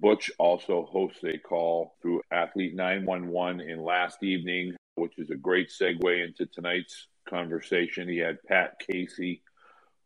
[0.00, 5.70] Butch also hosts a call through Athlete 911 in last evening, which is a great
[5.70, 8.08] segue into tonight's conversation.
[8.08, 9.42] He had Pat Casey,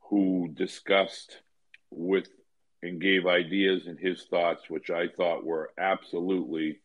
[0.09, 1.39] who discussed
[1.91, 2.29] with
[2.83, 6.81] and gave ideas and his thoughts, which I thought were absolutely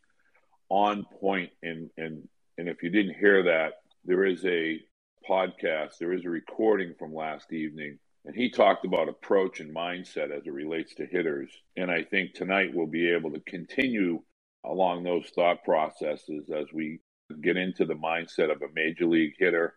[0.69, 1.51] on point.
[1.63, 2.27] And and
[2.57, 3.73] and if you didn't hear that,
[4.05, 4.79] there is a
[5.27, 10.31] podcast, there is a recording from last evening and he talked about approach and mindset
[10.31, 11.49] as it relates to hitters.
[11.75, 14.21] And I think tonight we'll be able to continue
[14.65, 16.99] along those thought processes as we
[17.41, 19.75] get into the mindset of a major league hitter,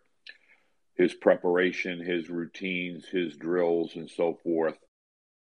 [0.95, 4.77] his preparation, his routines, his drills, and so forth.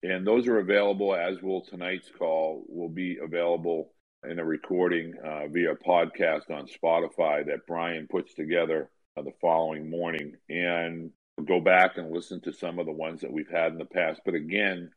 [0.03, 3.92] And those are available, as will tonight's call, will be available
[4.28, 9.91] in a recording uh, via podcast on Spotify that Brian puts together uh, the following
[9.91, 10.34] morning.
[10.48, 13.85] And go back and listen to some of the ones that we've had in the
[13.85, 14.21] past.
[14.25, 14.91] But again,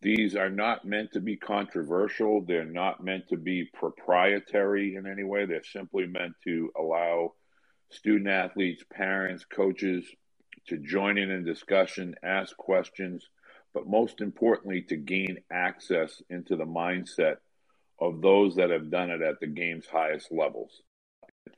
[0.00, 2.42] these are not meant to be controversial.
[2.42, 5.46] They're not meant to be proprietary in any way.
[5.46, 7.34] They're simply meant to allow
[7.90, 10.04] student athletes, parents, coaches
[10.68, 13.28] to join in a discussion, ask questions,
[13.74, 17.36] but most importantly, to gain access into the mindset
[18.00, 20.82] of those that have done it at the game's highest levels.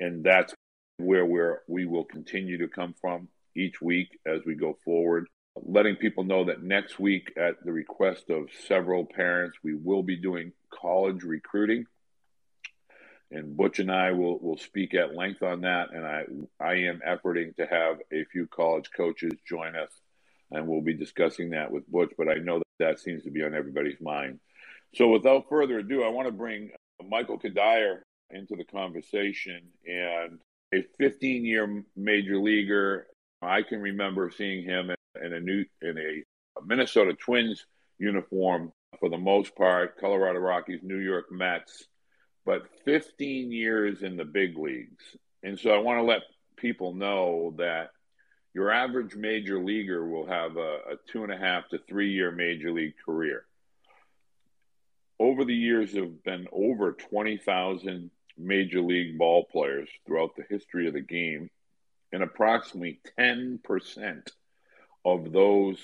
[0.00, 0.54] And that's
[0.98, 5.28] where we're, we will continue to come from each week as we go forward.
[5.56, 10.16] Letting people know that next week, at the request of several parents, we will be
[10.16, 11.86] doing college recruiting.
[13.30, 15.92] And Butch and I will, will speak at length on that.
[15.92, 16.24] And I,
[16.60, 19.90] I am efforting to have a few college coaches join us,
[20.50, 22.12] and we'll be discussing that with Butch.
[22.18, 24.40] But I know that that seems to be on everybody's mind.
[24.94, 30.38] So without further ado, I want to bring uh, Michael Cuddyer into the conversation and
[30.72, 33.06] a 15 year major leaguer
[33.44, 34.90] I can remember seeing him
[35.22, 36.22] in, a new in a
[36.64, 37.66] Minnesota Twins
[37.98, 41.84] uniform for the most part, Colorado Rockies, New York Mets,
[42.44, 45.04] but 15 years in the big leagues.
[45.42, 46.22] And so I want to let
[46.56, 47.90] people know that
[48.54, 52.30] your average major leaguer will have a, a two and a half to three year
[52.30, 53.44] major league career.
[55.18, 60.86] Over the years, there have been over 20,000 major league ball players throughout the history
[60.88, 61.50] of the game
[62.14, 64.28] and approximately 10%
[65.04, 65.76] of those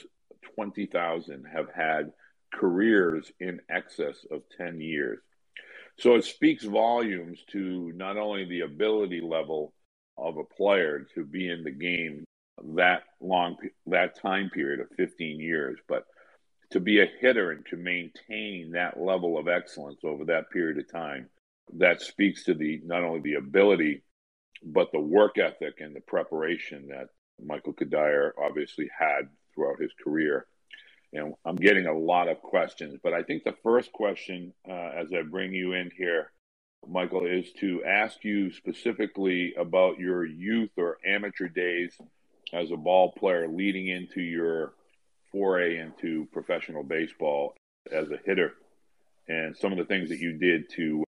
[0.54, 2.12] 20,000 have had
[2.54, 5.18] careers in excess of 10 years.
[5.98, 9.74] So it speaks volumes to not only the ability level
[10.16, 12.24] of a player to be in the game
[12.76, 16.04] that long that time period of 15 years, but
[16.70, 20.90] to be a hitter and to maintain that level of excellence over that period of
[20.90, 21.28] time
[21.74, 24.02] that speaks to the not only the ability
[24.62, 27.08] but the work ethic and the preparation that
[27.44, 30.46] Michael Cuddyer obviously had throughout his career.
[31.12, 35.08] And I'm getting a lot of questions, but I think the first question, uh, as
[35.12, 36.30] I bring you in here,
[36.88, 41.92] Michael, is to ask you specifically about your youth or amateur days
[42.52, 44.72] as a ball player leading into your
[45.32, 47.54] foray into professional baseball
[47.92, 48.54] as a hitter
[49.28, 51.04] and some of the things that you did to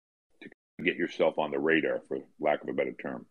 [0.43, 0.49] to
[0.85, 3.27] get yourself on the radar for lack of a better term.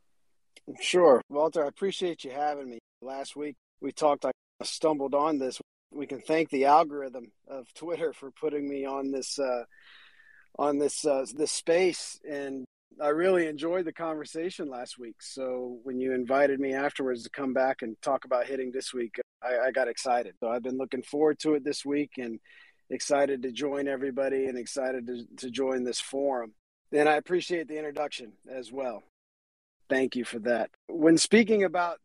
[0.81, 1.21] Sure.
[1.29, 2.79] Walter, I appreciate you having me.
[3.01, 4.31] Last week we talked, I
[4.63, 5.59] stumbled on this.
[5.91, 9.63] We can thank the algorithm of Twitter for putting me on this uh,
[10.59, 12.65] on this uh, this space and
[13.01, 15.17] I really enjoyed the conversation last week.
[15.21, 19.19] So when you invited me afterwards to come back and talk about hitting this week,
[19.41, 20.35] I, I, got excited.
[20.39, 22.39] So I've been looking forward to it this week and
[22.89, 26.53] excited to join everybody and excited to, to join this forum.
[26.91, 29.03] And I appreciate the introduction as well.
[29.89, 30.69] Thank you for that.
[30.87, 31.97] When speaking about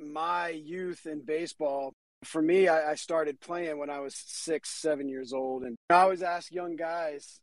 [0.00, 1.92] my youth in baseball,
[2.24, 5.62] for me, I, I, started playing when I was six, seven years old.
[5.62, 7.40] And I always ask young guys,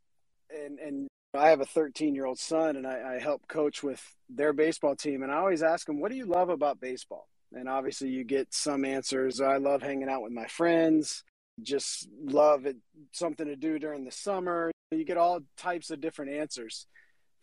[0.50, 4.02] and, and I have a 13 year old son, and I, I help coach with
[4.28, 5.22] their baseball team.
[5.22, 7.26] And I always ask them, What do you love about baseball?
[7.52, 9.40] And obviously, you get some answers.
[9.40, 11.24] I love hanging out with my friends,
[11.62, 12.76] just love it,
[13.12, 14.70] something to do during the summer.
[14.90, 16.86] You get all types of different answers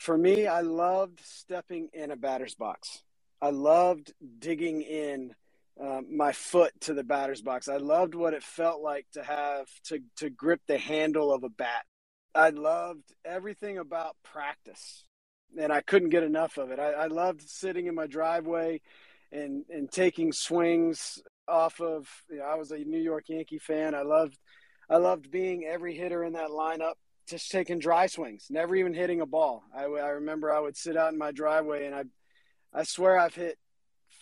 [0.03, 3.03] for me, I loved stepping in a batter's box.
[3.41, 5.33] I loved digging in
[5.81, 7.69] um, my foot to the batter's box.
[7.69, 11.49] I loved what it felt like to have to to grip the handle of a
[11.49, 11.85] bat.
[12.35, 15.05] I loved everything about practice,
[15.57, 16.79] and I couldn't get enough of it.
[16.79, 18.81] I, I loved sitting in my driveway
[19.31, 22.09] and and taking swings off of.
[22.29, 23.95] You know, I was a New York Yankee fan.
[23.95, 24.37] I loved
[24.89, 26.95] I loved being every hitter in that lineup
[27.27, 29.63] just taking dry swings, never even hitting a ball.
[29.75, 32.03] I, I remember I would sit out in my driveway and I,
[32.73, 33.57] I swear I've hit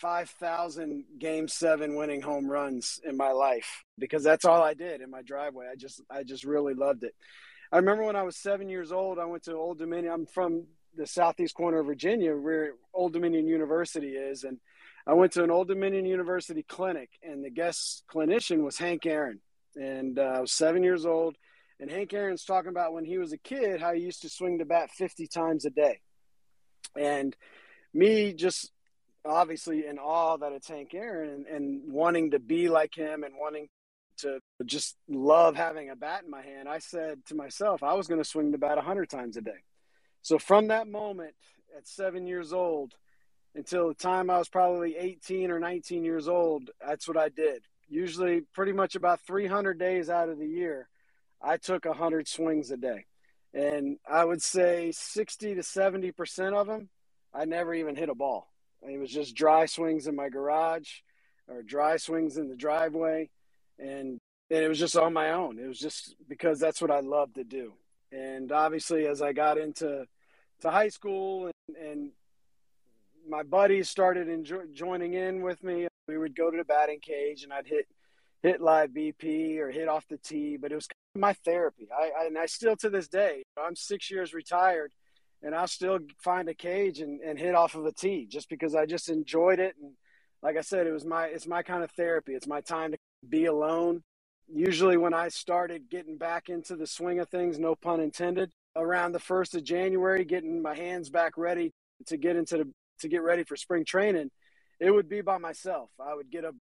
[0.00, 5.10] 5,000 game seven winning home runs in my life because that's all I did in
[5.10, 5.66] my driveway.
[5.70, 7.14] I just, I just really loved it.
[7.70, 10.12] I remember when I was seven years old, I went to Old Dominion.
[10.12, 14.58] I'm from the southeast corner of Virginia, where Old Dominion University is, and
[15.06, 19.40] I went to an Old Dominion University clinic, and the guest clinician was Hank Aaron,
[19.74, 21.36] and uh, I was seven years old.
[21.82, 24.56] And Hank Aaron's talking about when he was a kid how he used to swing
[24.56, 25.98] the bat 50 times a day,
[26.96, 27.34] and
[27.92, 28.70] me just
[29.26, 33.34] obviously in awe that it's Hank Aaron and, and wanting to be like him and
[33.36, 33.66] wanting
[34.18, 38.06] to just love having a bat in my hand, I said to myself, I was
[38.06, 39.50] going to swing the bat 100 times a day.
[40.22, 41.34] So from that moment
[41.76, 42.94] at seven years old
[43.56, 47.64] until the time I was probably 18 or 19 years old, that's what I did.
[47.88, 50.88] Usually, pretty much about 300 days out of the year,
[51.42, 53.06] I took 100 swings a day.
[53.54, 56.88] And I would say 60 to 70% of them,
[57.34, 58.48] I never even hit a ball.
[58.82, 60.88] It was just dry swings in my garage
[61.48, 63.30] or dry swings in the driveway
[63.78, 64.18] and
[64.50, 65.58] and it was just on my own.
[65.58, 67.72] It was just because that's what I love to do.
[68.12, 70.04] And obviously, as I got into
[70.60, 72.10] to high school and, and
[73.26, 77.44] my buddies started enjoy, joining in with me, we would go to the batting cage
[77.44, 77.86] and I'd hit
[78.42, 80.58] hit live BP or hit off the tee.
[80.58, 81.88] But it was my therapy.
[81.96, 84.92] I, I and I still to this day, I'm six years retired,
[85.42, 88.74] and I'll still find a cage and, and hit off of a tee just because
[88.74, 89.92] I just enjoyed it and
[90.42, 92.32] like I said, it was my it's my kind of therapy.
[92.34, 92.98] It's my time to
[93.28, 94.02] be alone.
[94.52, 99.12] Usually, when I started getting back into the swing of things, no pun intended, around
[99.12, 101.72] the first of January, getting my hands back ready
[102.06, 102.68] to get into the
[103.00, 104.30] to get ready for spring training,
[104.80, 105.90] it would be by myself.
[106.00, 106.52] I would get a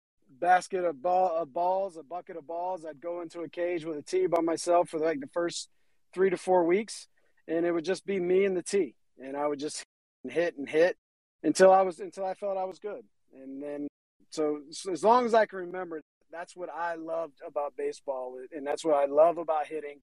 [0.42, 2.84] basket of ball of balls, a bucket of balls.
[2.84, 5.70] I'd go into a cage with a tee by myself for like the first
[6.14, 7.08] three to four weeks,
[7.48, 9.84] and it would just be me and the tee, and I would just
[10.28, 10.98] hit and hit
[11.44, 13.88] until I was until I felt I was good, and then
[14.32, 16.02] so, so as long as I can remember,
[16.32, 20.00] that's what I loved about baseball, and that's what I love about hitting,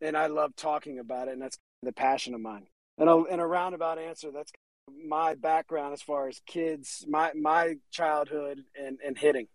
[0.00, 2.66] and I love talking about it, and that's the passion of mine.
[2.98, 4.52] And a, in a roundabout answer, that's
[5.06, 9.48] my background as far as kids, my my childhood, and and hitting.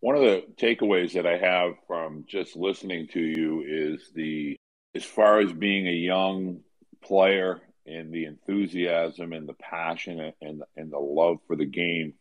[0.00, 4.56] One of the takeaways that I have from just listening to you is the
[4.94, 6.60] as far as being a young
[7.02, 12.14] player and the enthusiasm and the passion and and the love for the game.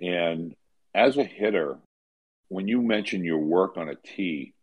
[0.00, 0.54] And
[0.94, 1.78] as a hitter,
[2.48, 4.54] when you mention your work on a tee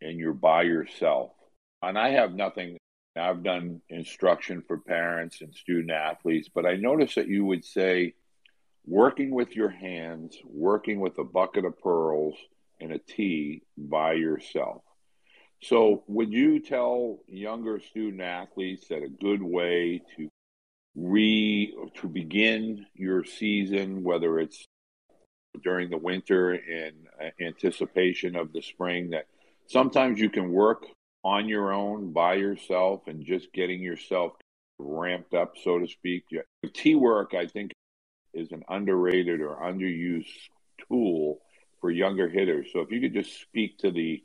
[0.00, 1.30] and you're by yourself,
[1.82, 2.78] and I have nothing,
[3.16, 8.14] I've done instruction for parents and student athletes, but I notice that you would say
[8.86, 12.34] working with your hands, working with a bucket of pearls
[12.80, 14.82] and a tee by yourself.
[15.62, 20.28] So, would you tell younger student athletes that a good way to
[20.94, 24.64] re to begin your season, whether it's
[25.62, 26.92] during the winter in
[27.40, 29.26] anticipation of the spring that
[29.66, 30.84] sometimes you can work
[31.24, 34.34] on your own by yourself and just getting yourself
[34.78, 36.24] ramped up, so to speak.
[36.74, 37.72] Tee work, I think,
[38.36, 40.26] is an underrated or underused
[40.88, 41.38] tool
[41.80, 42.68] for younger hitters.
[42.72, 44.22] So if you could just speak to the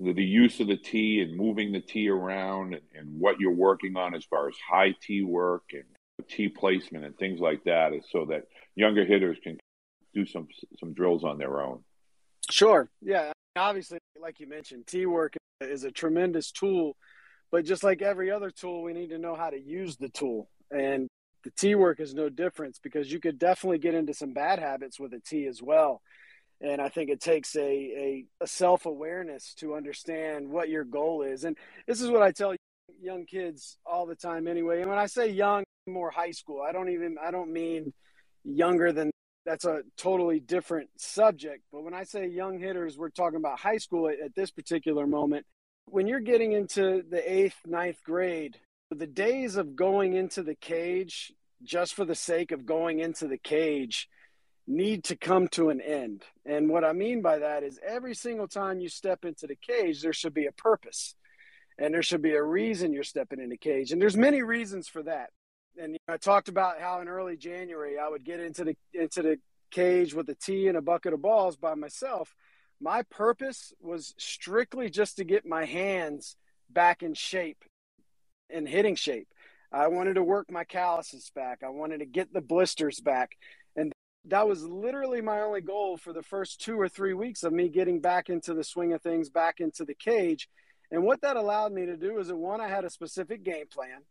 [0.00, 3.52] the, the use of the tee and moving the tee around and, and, what you're
[3.52, 5.84] working on as far as high tee work and
[6.28, 9.58] tee placement and things like that is so that younger hitters can
[10.14, 10.48] do some
[10.78, 11.84] some drills on their own.
[12.50, 12.90] Sure.
[13.00, 13.32] Yeah.
[13.54, 16.96] Obviously, like you mentioned, tee work is a tremendous tool,
[17.50, 20.48] but just like every other tool, we need to know how to use the tool.
[20.70, 21.08] And
[21.44, 24.98] the tee work is no difference because you could definitely get into some bad habits
[25.00, 26.00] with a tee as well.
[26.60, 31.22] And I think it takes a, a, a self awareness to understand what your goal
[31.22, 31.44] is.
[31.44, 31.56] And
[31.86, 32.54] this is what I tell
[33.00, 34.80] young kids all the time anyway.
[34.80, 37.92] And when I say young, more high school, I don't even, I don't mean
[38.44, 39.10] younger than
[39.44, 41.64] that's a totally different subject.
[41.72, 45.06] But when I say young hitters, we're talking about high school at, at, this particular
[45.06, 45.46] moment.
[45.86, 48.56] When you're getting into the eighth, ninth grade,
[48.94, 51.32] the days of going into the cage
[51.62, 54.08] just for the sake of going into the cage
[54.66, 56.22] need to come to an end.
[56.44, 60.02] And what I mean by that is every single time you step into the cage,
[60.02, 61.14] there should be a purpose
[61.78, 63.92] and there should be a reason you're stepping in the cage.
[63.92, 65.30] And there's many reasons for that
[65.76, 68.76] and you know, I talked about how in early January I would get into the
[68.92, 69.38] into the
[69.70, 72.34] cage with a tee and a bucket of balls by myself.
[72.80, 76.36] My purpose was strictly just to get my hands
[76.68, 77.64] back in shape
[78.52, 79.28] in hitting shape.
[79.72, 81.62] I wanted to work my calluses back.
[81.64, 83.36] I wanted to get the blisters back.
[83.74, 83.92] And
[84.26, 87.68] that was literally my only goal for the first two or three weeks of me
[87.68, 90.48] getting back into the swing of things, back into the cage.
[90.90, 93.66] And what that allowed me to do is that one, I had a specific game
[93.72, 94.02] plan.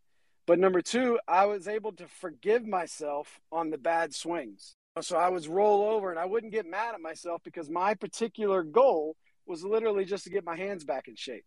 [0.48, 4.75] But number two, I was able to forgive myself on the bad swings.
[5.00, 8.63] So I was roll over and I wouldn't get mad at myself because my particular
[8.63, 11.45] goal was literally just to get my hands back in shape.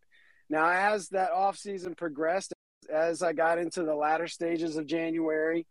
[0.48, 2.53] Now, as that off season progressed,
[2.86, 5.66] as I got into the latter stages of January,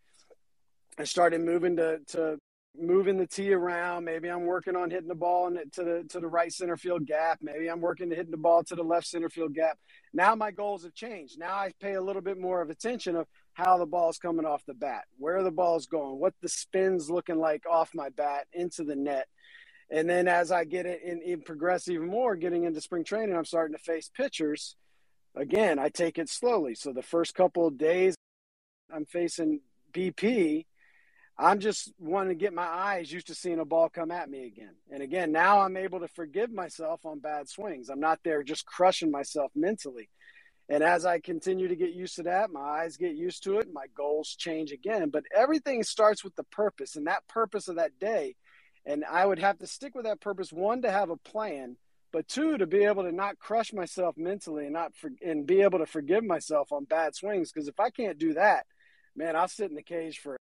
[0.98, 2.38] I started moving to to
[2.80, 4.04] moving the tee around.
[4.06, 7.40] Maybe I'm working on hitting the ball to the to the right center field gap.
[7.42, 9.78] Maybe I'm working to hitting the ball to the left center field gap.
[10.14, 11.40] Now my goals have changed.
[11.40, 14.66] Now I pay a little bit more of attention of how the ball's coming off
[14.66, 18.84] the bat, where the ball's going, what the spin's looking like off my bat into
[18.84, 19.28] the net.
[19.92, 23.36] And then as I get it in, in progress even more, getting into spring training,
[23.36, 24.76] I'm starting to face pitchers.
[25.36, 26.76] Again, I take it slowly.
[26.76, 28.16] So the first couple of days
[28.94, 29.62] I'm facing
[29.94, 30.66] BP,
[31.38, 34.46] I'm just wanting to get my eyes used to seeing a ball come at me
[34.46, 34.76] again.
[34.92, 37.90] And again, now I'm able to forgive myself on bad swings.
[37.90, 40.10] I'm not there just crushing myself mentally.
[40.70, 43.68] And as I continue to get used to that, my eyes get used to it,
[43.74, 45.10] my goals change again.
[45.10, 48.36] But everything starts with the purpose and that purpose of that day.
[48.86, 51.78] And I would have to stick with that purpose one to have a plan,
[52.14, 55.62] but two to be able to not crush myself mentally and not for, and be
[55.62, 57.52] able to forgive myself on bad swings.
[57.52, 58.68] Because if I can't do that,
[59.16, 60.38] man, I'll sit in the cage for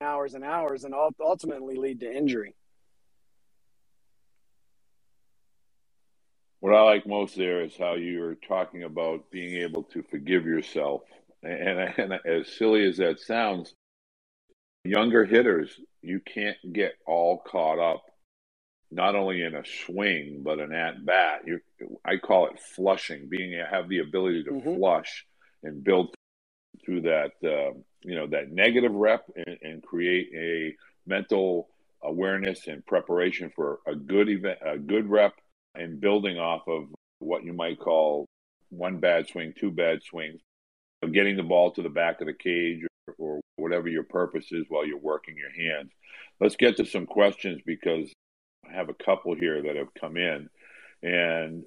[0.00, 2.54] hours and hours and ultimately lead to injury.
[6.60, 11.02] What I like most there is how you're talking about being able to forgive yourself.
[11.42, 13.74] And, and as silly as that sounds,
[14.84, 18.07] younger hitters, you can't get all caught up
[18.90, 21.42] not only in a swing but an at bat.
[21.46, 21.60] You,
[22.04, 24.76] I call it flushing, being have the ability to mm-hmm.
[24.76, 25.26] flush
[25.62, 26.14] and build
[26.84, 30.74] through that uh, you know that negative rep and, and, create a
[31.08, 31.68] mental
[32.02, 35.34] awareness and preparation for a good event, a good rep,
[35.74, 36.84] and building off of
[37.18, 38.26] what you might call
[38.70, 40.40] one bad swing, two bad swings,
[41.12, 44.64] getting the ball to the back of the cage or, or whatever your purpose is
[44.68, 45.90] while you're working your hands.
[46.40, 48.12] Let's get to some questions because
[48.66, 50.48] I have a couple here that have come in.
[51.02, 51.64] And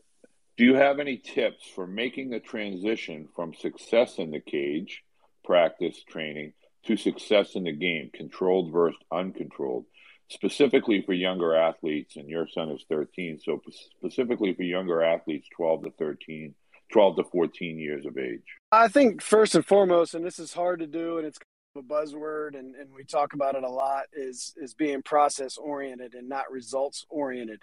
[0.58, 5.04] do you have any tips for making the transition from success in the cage
[5.44, 6.54] practice training
[6.86, 9.86] to success in the game, controlled versus uncontrolled,
[10.30, 12.16] specifically for younger athletes.
[12.16, 13.62] And your son is 13, so
[13.98, 16.56] specifically for younger athletes, 12 to 13,
[16.92, 18.42] 12 to 14 years of age.
[18.72, 21.40] I think first and foremost, and this is hard to do, and it's
[21.76, 26.14] a buzzword, and, and we talk about it a lot, is is being process oriented
[26.14, 27.62] and not results oriented.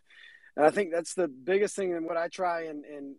[0.57, 1.95] And I think that's the biggest thing.
[1.95, 3.17] And what I try and, and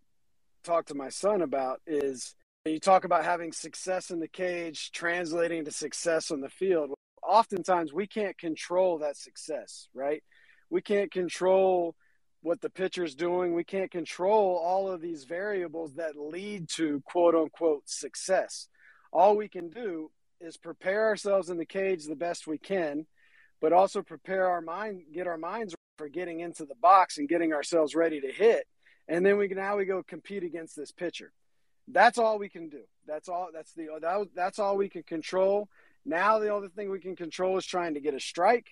[0.64, 5.66] talk to my son about is you talk about having success in the cage translating
[5.66, 6.92] to success on the field.
[7.24, 10.24] Oftentimes, we can't control that success, right?
[10.70, 11.96] We can't control
[12.42, 13.54] what the pitcher's doing.
[13.54, 18.68] We can't control all of these variables that lead to quote unquote success.
[19.12, 23.06] All we can do is prepare ourselves in the cage the best we can,
[23.62, 27.54] but also prepare our mind, get our minds for getting into the box and getting
[27.54, 28.66] ourselves ready to hit.
[29.08, 31.34] And then we can now we go compete against this pitcher
[31.92, 32.82] that's all we can do.
[33.08, 33.50] That's all.
[33.54, 35.70] That's the that, that's all we can control.
[36.06, 38.70] Now the only thing we can control is trying to get a strike,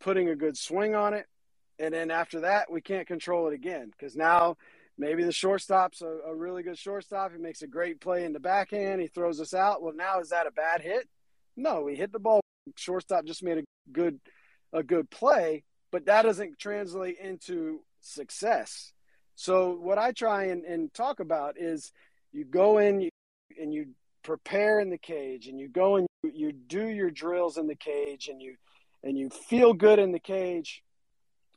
[0.00, 1.26] putting a good swing on it,
[1.78, 4.56] and then after that we can't control it again because now
[4.98, 7.32] maybe the shortstop's a, a really good shortstop.
[7.32, 9.00] He makes a great play in the backhand.
[9.00, 9.82] He throws us out.
[9.82, 11.08] Well, now is that a bad hit?
[11.56, 12.40] No, we hit the ball.
[12.76, 14.20] Shortstop just made a good
[14.72, 18.92] a good play, but that doesn't translate into success.
[19.34, 21.92] So what I try and, and talk about is
[22.32, 23.08] you go in
[23.60, 23.88] and you
[24.22, 27.74] prepare in the cage and you go and you, you do your drills in the
[27.74, 28.56] cage and you
[29.02, 30.82] and you feel good in the cage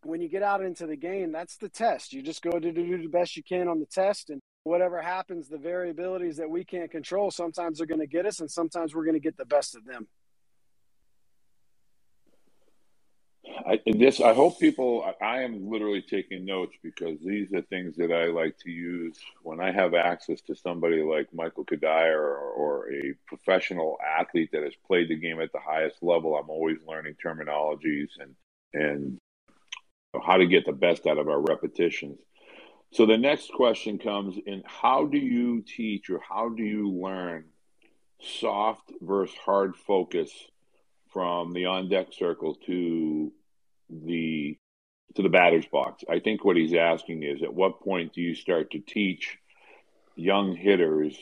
[0.05, 2.97] when you get out into the game that's the test you just go to do
[2.97, 6.91] the best you can on the test and whatever happens the variabilities that we can't
[6.91, 9.75] control sometimes they're going to get us and sometimes we're going to get the best
[9.75, 10.07] of them
[13.65, 15.11] I, this, I hope people.
[15.21, 19.59] I am literally taking notes because these are things that I like to use when
[19.59, 24.73] I have access to somebody like Michael Cuddyer or, or a professional athlete that has
[24.87, 26.35] played the game at the highest level.
[26.35, 28.35] I'm always learning terminologies and
[28.73, 29.17] and
[30.19, 32.19] how to get the best out of our repetitions.
[32.91, 37.45] So the next question comes in: How do you teach or how do you learn
[38.19, 40.31] soft versus hard focus?
[41.15, 43.31] from the on deck circle to
[43.89, 44.57] the
[45.15, 46.03] to the batter's box.
[46.09, 49.37] I think what he's asking is at what point do you start to teach
[50.17, 51.17] young hitters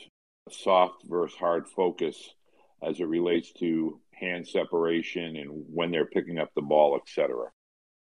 [0.50, 2.34] soft versus hard focus
[2.82, 7.50] as it relates to hand separation and when they're picking up the ball, etc.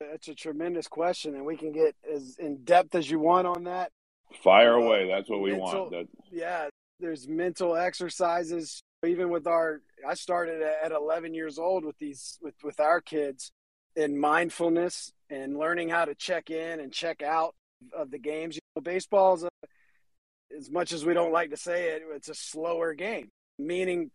[0.00, 3.65] That's a tremendous question, and we can get as in depth as you want on
[3.65, 3.93] that.
[4.43, 5.09] Fire uh, away.
[5.09, 5.91] That's what we mental, want.
[5.91, 6.09] That...
[6.31, 6.69] Yeah,
[7.00, 8.83] there's mental exercises.
[9.05, 13.53] Even with our, I started at 11 years old with these with with our kids,
[13.97, 17.55] in mindfulness and learning how to check in and check out
[17.97, 18.57] of the games.
[18.57, 19.49] You know, baseball is a
[20.57, 24.11] as much as we don't like to say it, it's a slower game, meaning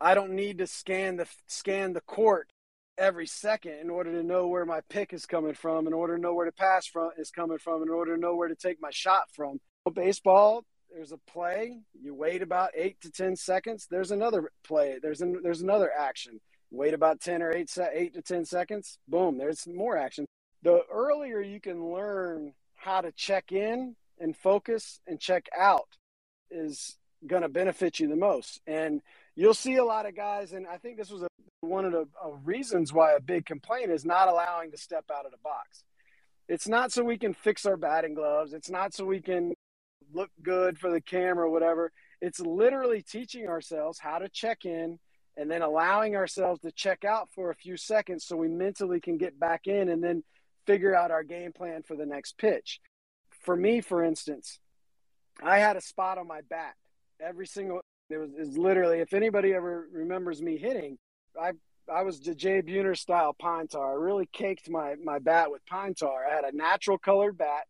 [0.00, 2.50] I don't need to scan the scan the court
[2.98, 6.22] every second in order to know where my pick is coming from, in order to
[6.22, 8.80] know where the pass from is coming from, in order to know where to take
[8.80, 9.58] my shot from.
[9.94, 11.80] Baseball, there's a play.
[12.00, 13.86] You wait about eight to ten seconds.
[13.90, 14.98] There's another play.
[15.02, 16.40] There's an, there's another action.
[16.70, 18.98] Wait about ten or eight eight to ten seconds.
[19.08, 19.38] Boom.
[19.38, 20.26] There's more action.
[20.62, 25.88] The earlier you can learn how to check in and focus and check out
[26.50, 26.96] is
[27.26, 28.60] going to benefit you the most.
[28.66, 29.00] And
[29.34, 31.28] you'll see a lot of guys, and I think this was a,
[31.62, 32.06] one of the
[32.44, 35.84] reasons why a big complaint is not allowing to step out of the box.
[36.48, 38.52] It's not so we can fix our batting gloves.
[38.52, 39.54] It's not so we can
[40.12, 41.92] look good for the camera whatever.
[42.20, 44.98] It's literally teaching ourselves how to check in
[45.36, 49.16] and then allowing ourselves to check out for a few seconds so we mentally can
[49.16, 50.24] get back in and then
[50.66, 52.80] figure out our game plan for the next pitch.
[53.44, 54.58] For me, for instance,
[55.42, 56.74] I had a spot on my bat
[57.20, 60.98] every single it was, was literally if anybody ever remembers me hitting,
[61.40, 61.52] I
[61.92, 63.92] I was the Jay Buhner style pine tar.
[63.92, 66.26] I really caked my my bat with pine tar.
[66.26, 67.64] I had a natural colored bat.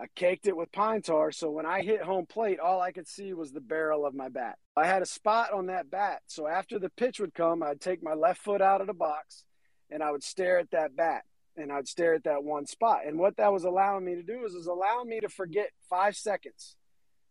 [0.00, 3.08] I caked it with pine tar, so when I hit home plate, all I could
[3.08, 4.56] see was the barrel of my bat.
[4.76, 8.00] I had a spot on that bat, so after the pitch would come, I'd take
[8.00, 9.44] my left foot out of the box
[9.90, 11.24] and I would stare at that bat
[11.56, 13.00] and I'd stare at that one spot.
[13.06, 16.16] And what that was allowing me to do is, was allowing me to forget five
[16.16, 16.76] seconds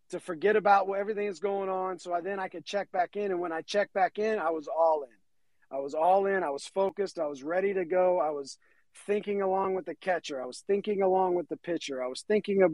[0.09, 1.99] to forget about what everything is going on.
[1.99, 3.31] So I, then I could check back in.
[3.31, 5.16] And when I checked back in, I was all in.
[5.71, 6.43] I was all in.
[6.43, 7.19] I was focused.
[7.19, 8.19] I was ready to go.
[8.19, 8.57] I was
[9.05, 10.41] thinking along with the catcher.
[10.41, 12.03] I was thinking along with the pitcher.
[12.03, 12.73] I was thinking of,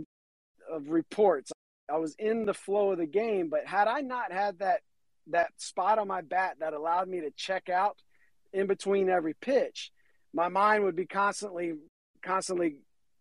[0.71, 1.51] of reports.
[1.91, 3.49] I was in the flow of the game.
[3.49, 4.81] But had I not had that
[5.27, 7.97] that spot on my bat that allowed me to check out
[8.51, 9.89] in between every pitch,
[10.33, 11.73] my mind would be constantly
[12.23, 12.77] constantly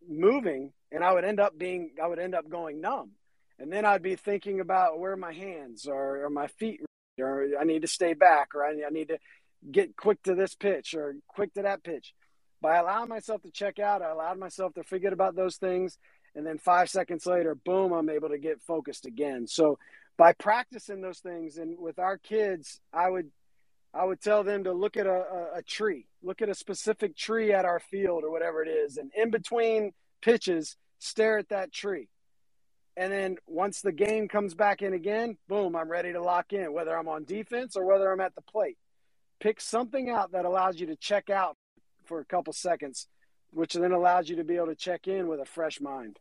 [0.09, 3.13] moving and I would end up being I would end up going numb
[3.63, 6.81] and then I'd be thinking about where my hands or, or my feet,
[7.21, 9.19] or I need to stay back, or I, I need to
[9.71, 12.15] get quick to this pitch or quick to that pitch.
[12.61, 15.99] By allowing myself to check out, I allowed myself to forget about those things.
[16.35, 19.47] And then five seconds later, boom, I'm able to get focused again.
[19.47, 19.79] So
[20.17, 23.31] by practicing those things and with our kids, I would
[23.95, 27.53] I would tell them to look at a, a, tree, look at a specific tree
[27.53, 28.97] at our field or whatever it is.
[28.97, 32.09] And in between pitches, stare at that tree.
[32.97, 36.73] And then once the game comes back in again, boom, I'm ready to lock in,
[36.73, 38.79] whether I'm on defense or whether I'm at the plate.
[39.43, 41.57] Pick something out that allows you to check out
[42.05, 43.09] for a couple seconds,
[43.51, 46.21] which then allows you to be able to check in with a fresh mind.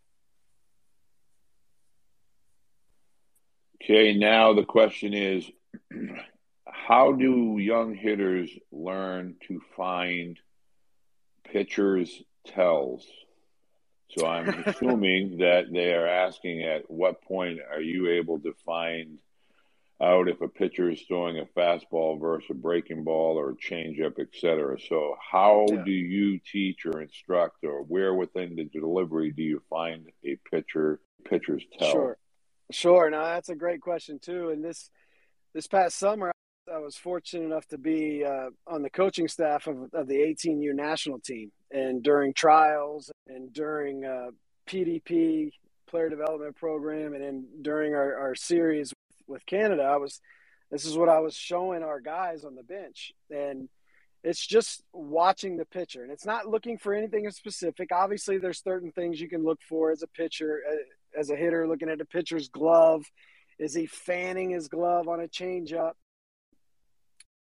[3.84, 5.47] Okay, now the question is
[6.65, 10.39] how do young hitters learn to find
[11.43, 13.05] pitchers' tells?
[14.17, 19.19] So I'm assuming that they are asking at what point are you able to find
[20.01, 24.19] out if a pitcher is throwing a fastball versus a breaking ball or a changeup,
[24.19, 24.77] et cetera.
[24.79, 25.83] So how yeah.
[25.83, 30.99] do you teach or instruct or where within the delivery do you find a pitcher
[31.25, 31.91] pitcher's tell?
[31.91, 32.17] Sure.
[32.71, 33.09] Sure.
[33.09, 34.49] Now that's a great question too.
[34.49, 34.89] And this
[35.53, 36.31] this past summer
[36.73, 40.73] I was fortunate enough to be uh, on the coaching staff of, of the 18U
[40.73, 41.51] national team.
[41.71, 44.31] And during trials and during uh,
[44.67, 45.51] PDP,
[45.87, 48.93] player development program, and then during our, our series
[49.31, 50.21] with Canada, I was
[50.71, 53.11] this is what I was showing our guys on the bench.
[53.29, 53.67] And
[54.23, 56.03] it's just watching the pitcher.
[56.03, 57.89] And it's not looking for anything specific.
[57.91, 60.61] Obviously, there's certain things you can look for as a pitcher,
[61.17, 63.03] as a hitter, looking at a pitcher's glove.
[63.59, 65.93] Is he fanning his glove on a changeup?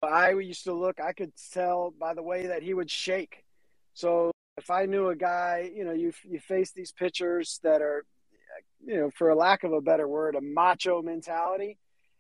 [0.02, 3.44] I used to look, I could tell by the way that he would shake.
[3.94, 8.06] So if I knew a guy, you know, you you face these pitchers that are,
[8.90, 11.78] you know, for a lack of a better word, a macho mentality,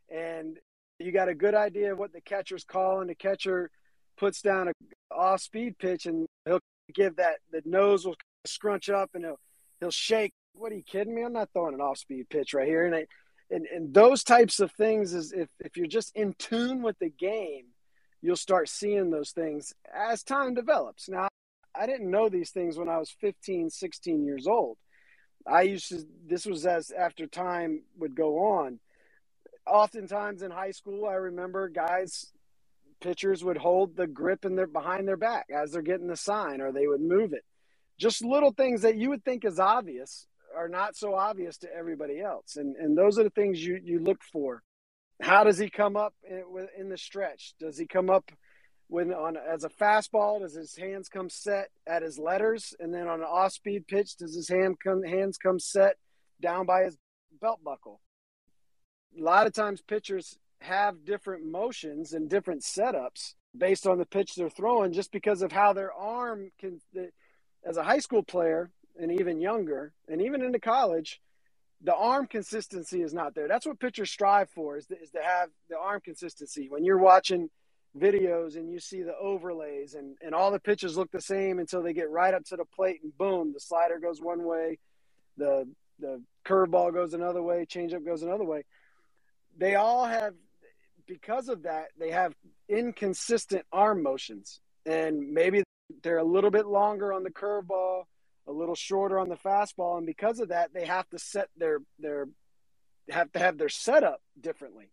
[0.07, 0.59] and
[0.99, 3.07] you got a good idea of what the catcher's calling.
[3.07, 3.71] The catcher
[4.17, 4.73] puts down a
[5.11, 6.59] off speed pitch, and he'll
[6.93, 9.39] give that the nose will scrunch up, and he'll
[9.79, 10.31] he'll shake.
[10.53, 11.23] What are you kidding me?
[11.23, 13.07] I'm not throwing an off speed pitch right here, and I,
[13.49, 17.09] and, and those types of things is if, if you're just in tune with the
[17.09, 17.65] game
[18.21, 21.27] you'll start seeing those things as time develops now
[21.73, 24.77] i didn't know these things when i was 15 16 years old
[25.47, 28.79] i used to this was as after time would go on
[29.67, 32.31] oftentimes in high school i remember guys
[33.01, 36.61] pitchers would hold the grip in their behind their back as they're getting the sign
[36.61, 37.43] or they would move it
[37.99, 42.21] just little things that you would think is obvious are not so obvious to everybody
[42.21, 42.55] else.
[42.55, 44.63] And and those are the things you you look for.
[45.21, 46.43] How does he come up in,
[46.77, 47.53] in the stretch?
[47.59, 48.31] Does he come up
[48.89, 50.41] when on as a fastball?
[50.41, 54.35] Does his hands come set at his letters, and then on an off-speed pitch, does
[54.35, 55.97] his hand come hands come set
[56.41, 56.97] down by his
[57.39, 58.01] belt buckle?
[59.17, 64.35] A lot of times pitchers have different motions and different setups based on the pitch
[64.35, 66.79] they're throwing just because of how their arm can
[67.65, 71.21] as a high school player and even younger and even into college
[71.81, 75.49] the arm consistency is not there that's what pitchers strive for is is to have
[75.69, 77.49] the arm consistency when you're watching
[77.97, 81.81] videos and you see the overlays and, and all the pitches look the same until
[81.81, 84.77] they get right up to the plate and boom the slider goes one way
[85.37, 85.67] the
[85.99, 88.63] the curveball goes another way changeup goes another way
[89.57, 90.33] they all have
[91.09, 92.33] because of that, they have
[92.69, 94.61] inconsistent arm motions.
[94.85, 95.63] And maybe
[96.03, 98.03] they're a little bit longer on the curveball,
[98.47, 99.97] a little shorter on the fastball.
[99.97, 102.27] And because of that, they have to set their, their,
[103.09, 104.91] have to have their setup differently.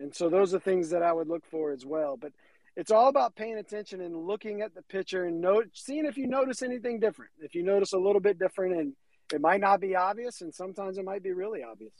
[0.00, 2.16] And so those are things that I would look for as well.
[2.16, 2.32] But
[2.74, 6.26] it's all about paying attention and looking at the pitcher and note, seeing if you
[6.26, 7.30] notice anything different.
[7.40, 8.92] If you notice a little bit different, and
[9.32, 11.92] it might not be obvious, and sometimes it might be really obvious.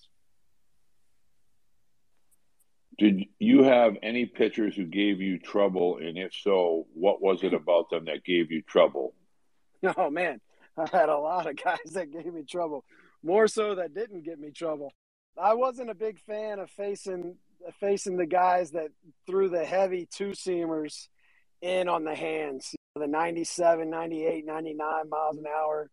[2.98, 5.98] Did you have any pitchers who gave you trouble?
[5.98, 9.14] And if so, what was it about them that gave you trouble?
[9.96, 10.42] Oh, man.
[10.76, 12.84] I had a lot of guys that gave me trouble,
[13.22, 14.92] more so that didn't get me trouble.
[15.40, 17.36] I wasn't a big fan of facing
[17.80, 18.88] facing the guys that
[19.26, 21.08] threw the heavy two seamers
[21.62, 25.90] in on the hands, the 97, 98, 99 miles an hour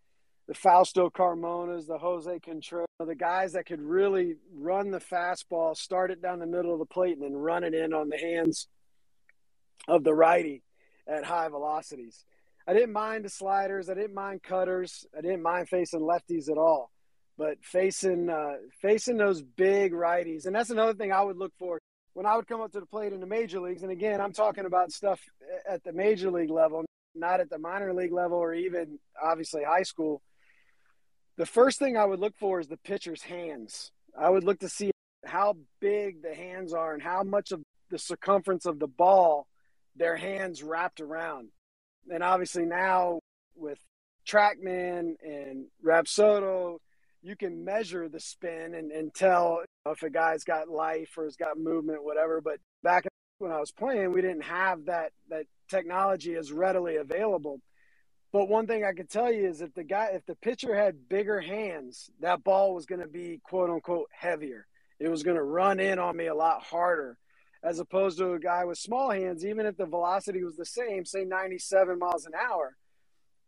[0.47, 6.10] the Fausto Carmonas, the Jose Contreras, the guys that could really run the fastball, start
[6.10, 8.67] it down the middle of the plate, and then run it in on the hands
[9.88, 10.63] of the righty
[11.06, 12.25] at high velocities.
[12.65, 13.89] I didn't mind the sliders.
[13.89, 15.06] I didn't mind cutters.
[15.17, 16.91] I didn't mind facing lefties at all.
[17.38, 21.80] But facing uh, facing those big righties, and that's another thing I would look for
[22.13, 23.84] when I would come up to the plate in the major leagues.
[23.84, 25.19] And again, I'm talking about stuff
[25.69, 29.84] at the major league level, not at the minor league level or even obviously high
[29.84, 30.21] school
[31.38, 33.91] the first thing I would look for is the pitcher's hands.
[34.19, 34.91] I would look to see
[35.26, 39.47] how big the hands are and how much of the circumference of the ball
[39.95, 41.50] their hands wrapped around.
[42.12, 43.19] And obviously now
[43.56, 43.80] with
[44.28, 46.78] TrackMan and Rapsodo,
[47.28, 51.36] you can measure the spin and, and tell if a guy's got life or has
[51.36, 52.40] got movement, whatever.
[52.40, 53.06] But back
[53.40, 57.60] when I was playing, we didn't have that that technology as readily available.
[58.32, 61.10] But one thing I can tell you is if the guy, if the pitcher had
[61.10, 64.66] bigger hands, that ball was going to be quote unquote heavier.
[65.00, 67.18] It was going to run in on me a lot harder,
[67.62, 69.46] as opposed to a guy with small hands.
[69.46, 72.78] Even if the velocity was the same, say 97 miles an hour,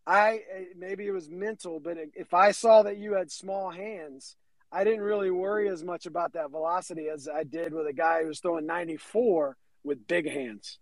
[0.10, 4.36] I eh, maybe it was mental, but if I saw that you had small hands,
[4.72, 8.24] I didn't really worry as much about that velocity as I did with a guy
[8.24, 10.80] who was throwing 94 with big hands.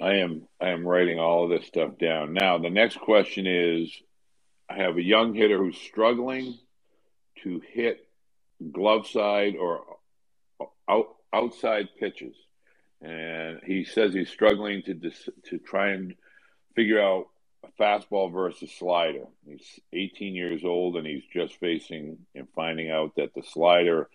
[0.00, 2.32] I am I am writing all of this stuff down.
[2.32, 3.92] Now the next question is
[4.70, 6.58] I have a young hitter who's struggling
[7.42, 8.06] to hit
[8.70, 9.80] glove side or
[10.88, 12.36] out, outside pitches.
[13.02, 16.14] And he says he's struggling to dis, to try and
[16.74, 17.26] figure out
[17.64, 19.24] a fastball versus slider.
[19.46, 24.08] He's 18 years old and he's just facing and finding out that the slider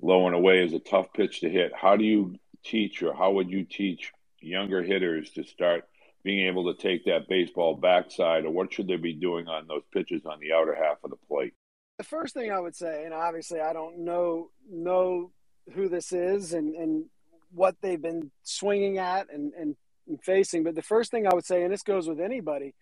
[0.00, 1.72] low and away is a tough pitch to hit.
[1.74, 5.84] How do you teach or how would you teach younger hitters to start
[6.26, 9.84] being able to take that baseball backside, or what should they be doing on those
[9.92, 11.54] pitches on the outer half of the plate?
[11.98, 15.30] The first thing I would say, and obviously I don't know know
[15.72, 17.04] who this is and and
[17.52, 19.76] what they've been swinging at and, and,
[20.08, 22.74] and facing, but the first thing I would say, and this goes with anybody,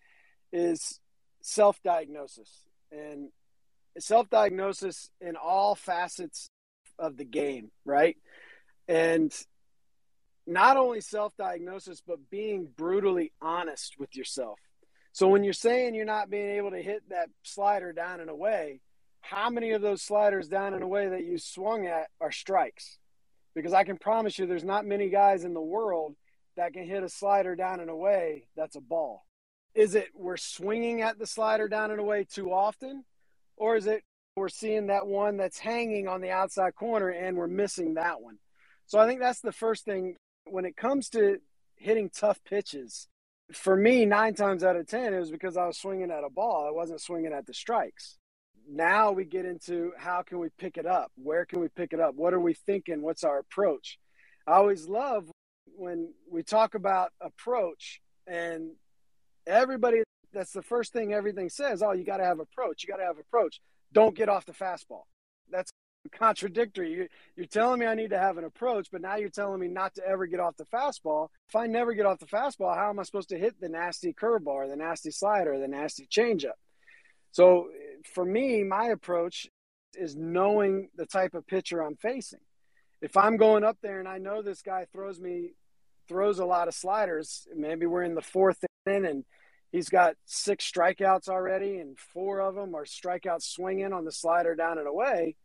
[0.53, 1.01] is
[1.43, 2.51] self diagnosis
[2.91, 3.29] and
[3.99, 6.51] self diagnosis in all facets
[6.99, 8.17] of the game, right?
[8.89, 9.33] And
[10.47, 14.59] not only self diagnosis, but being brutally honest with yourself.
[15.13, 18.81] So when you're saying you're not being able to hit that slider down and away,
[19.21, 22.99] how many of those sliders down and away that you swung at are strikes?
[23.55, 26.17] Because I can promise you there's not many guys in the world
[26.57, 29.25] that can hit a slider down and away that's a ball.
[29.75, 33.05] Is it we're swinging at the slider down and away too often?
[33.57, 34.03] Or is it
[34.37, 38.39] we're seeing that one that's hanging on the outside corner and we're missing that one?
[38.87, 41.39] So I think that's the first thing when it comes to
[41.77, 43.09] hitting tough pitches,
[43.53, 46.31] for me, nine times out of 10, it was because I was swinging at a
[46.31, 46.67] ball.
[46.67, 48.19] I wasn't swinging at the strikes.
[48.71, 51.13] Now we get into how can we pick it up?
[51.17, 52.15] Where can we pick it up?
[52.15, 53.03] What are we thinking?
[53.03, 53.99] What's our approach?
[54.47, 55.31] I always love
[55.77, 58.71] when we talk about approach and
[59.47, 62.97] everybody that's the first thing everything says oh you got to have approach you got
[62.97, 63.61] to have approach
[63.93, 65.03] don't get off the fastball
[65.51, 65.71] that's
[66.11, 66.93] contradictory.
[66.93, 69.69] You, you're telling me I need to have an approach, but now you're telling me
[69.69, 71.29] not to ever get off the fastball.
[71.49, 74.13] If I never get off the fastball, how am I supposed to hit the nasty
[74.13, 76.59] curveball or the nasty slider or the nasty changeup?
[77.33, 77.69] So
[78.13, 79.49] for me, my approach
[79.97, 82.41] is knowing the type of pitcher I'm facing.
[83.01, 85.53] If I'm going up there and I know this guy throws me
[86.07, 89.25] throws a lot of sliders, maybe we're in the fourth inning and
[89.73, 94.55] he's got six strikeouts already and four of them are strikeouts swinging on the slider
[94.55, 95.37] down and away.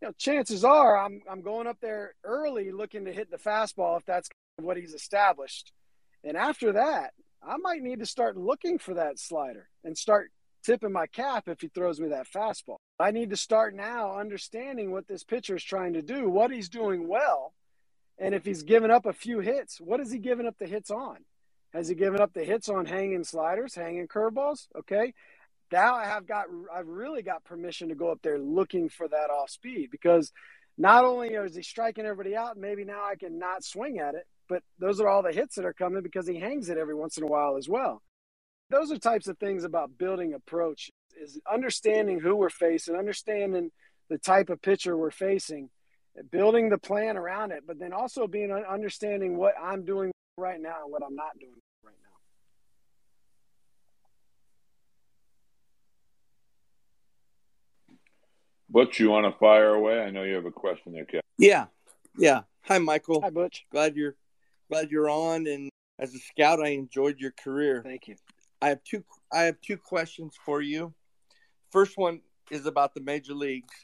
[0.00, 3.98] You know, chances are I'm I'm going up there early looking to hit the fastball
[3.98, 5.72] if that's what he's established.
[6.24, 10.30] And after that, I might need to start looking for that slider and start
[10.68, 12.76] tipping my cap if he throws me that fastball.
[13.00, 16.68] I need to start now understanding what this pitcher is trying to do, what he's
[16.68, 17.54] doing well,
[18.18, 20.90] and if he's given up a few hits, what is he giving up the hits
[20.90, 21.24] on?
[21.72, 24.66] Has he given up the hits on hanging sliders, hanging curveballs?
[24.78, 25.14] Okay.
[25.72, 29.30] Now I have got, I've really got permission to go up there looking for that
[29.30, 30.32] off speed because
[30.76, 34.26] not only is he striking everybody out, maybe now I can not swing at it,
[34.50, 37.16] but those are all the hits that are coming because he hangs it every once
[37.16, 38.02] in a while as well.
[38.70, 43.70] Those are types of things about building approach is understanding who we're facing, understanding
[44.10, 45.70] the type of pitcher we're facing,
[46.30, 50.82] building the plan around it, but then also being understanding what I'm doing right now
[50.82, 52.08] and what I'm not doing right now.
[58.68, 60.02] Butch, you want to fire away?
[60.02, 61.22] I know you have a question there, Kevin.
[61.38, 61.66] Yeah,
[62.18, 62.42] yeah.
[62.62, 63.22] Hi, Michael.
[63.22, 63.64] Hi, Butch.
[63.72, 64.14] Glad you're
[64.70, 65.46] glad you're on.
[65.46, 67.80] And as a scout, I enjoyed your career.
[67.82, 68.16] Thank you.
[68.60, 69.04] I have two.
[69.32, 70.94] I have two questions for you.
[71.70, 73.74] First one is about the major leagues.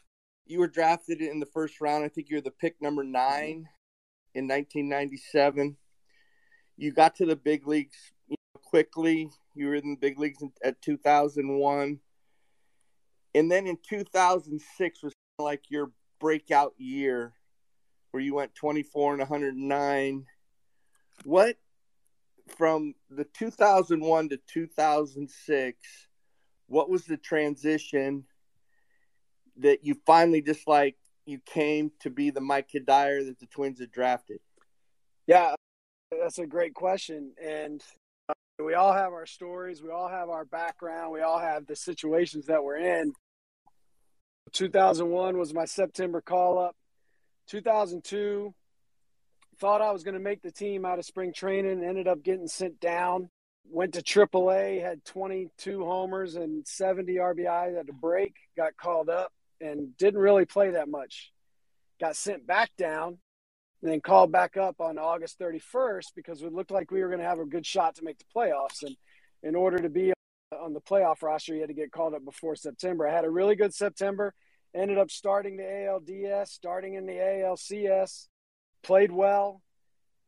[0.46, 2.04] You were drafted in the first round.
[2.04, 3.68] I think you're the pick number nine
[4.34, 5.76] in 1997.
[6.76, 7.96] You got to the big leagues
[8.64, 9.30] quickly.
[9.54, 12.00] You were in the big leagues in, at 2001,
[13.34, 17.32] and then in 2006 was like your breakout year,
[18.10, 20.26] where you went 24 and 109.
[21.24, 21.56] What
[22.48, 25.78] from the 2001 to 2006?
[26.66, 28.24] What was the transition?
[29.56, 33.80] that you finally just like you came to be the Mike Cuddyer that the Twins
[33.80, 34.40] had drafted?
[35.26, 35.54] Yeah,
[36.10, 37.82] that's a great question, and
[38.28, 41.76] uh, we all have our stories, we all have our background, we all have the
[41.76, 43.12] situations that we're in.
[44.52, 46.76] 2001 was my September call up.
[47.48, 48.54] 2002
[49.58, 52.48] thought I was going to make the team out of spring training, ended up getting
[52.48, 53.30] sent down.
[53.70, 59.32] Went to AAA, had 22 homers and 70 RBI at a break, got called up
[59.60, 61.32] and didn't really play that much.
[61.98, 63.18] Got sent back down
[63.82, 67.20] and then called back up on August 31st because it looked like we were going
[67.20, 68.82] to have a good shot to make the playoffs.
[68.82, 68.96] And
[69.42, 70.12] in order to be
[70.52, 73.06] on the playoff roster, you had to get called up before September.
[73.06, 74.34] I had a really good September,
[74.74, 78.28] ended up starting the ALDS, starting in the ALCS,
[78.84, 79.60] played well.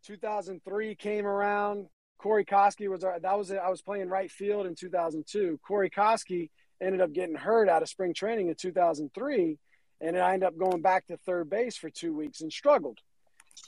[0.05, 1.87] 2003 came around.
[2.19, 3.59] Corey Koskie was that was it.
[3.59, 5.61] I was playing right field in 2002.
[5.67, 9.59] Corey Koskie ended up getting hurt out of spring training in 2003
[10.01, 12.99] and I ended up going back to third base for two weeks and struggled.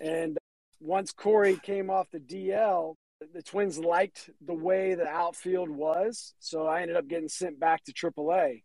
[0.00, 0.36] And
[0.80, 2.94] once Corey came off the DL,
[3.34, 7.82] the Twins liked the way the outfield was, so I ended up getting sent back
[7.84, 8.62] to AAA.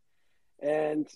[0.62, 1.08] And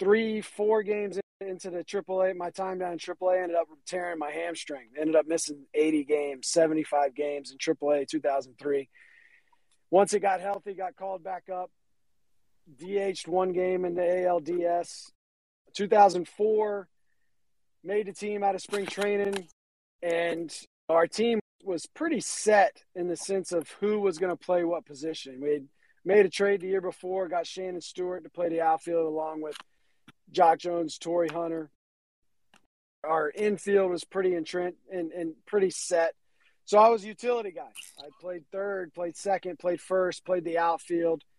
[0.00, 4.30] three, four games into the AAA, my time down in AAA ended up tearing my
[4.30, 4.88] hamstring.
[4.98, 8.88] Ended up missing 80 games, 75 games in AAA 2003.
[9.90, 11.70] Once it got healthy, got called back up,
[12.78, 15.12] DH'd one game in the ALDS.
[15.74, 16.88] 2004,
[17.84, 19.46] made the team out of spring training,
[20.02, 20.52] and
[20.88, 24.86] our team was pretty set in the sense of who was going to play what
[24.86, 25.40] position.
[25.40, 25.62] We
[26.04, 29.56] made a trade the year before, got Shannon Stewart to play the outfield along with
[30.30, 31.70] Jacque Jones, Torii Hunter.
[33.04, 36.14] Our infield was pretty entrenched and, and pretty set.
[36.64, 37.70] So I was utility guy.
[38.00, 41.22] I played third, played second, played first, played the outfield–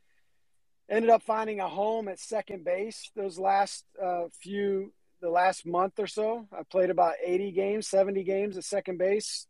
[0.89, 5.99] ended up finding a home at second base those last uh, few the last month
[5.99, 9.47] or so i played about 80 games 70 games at second base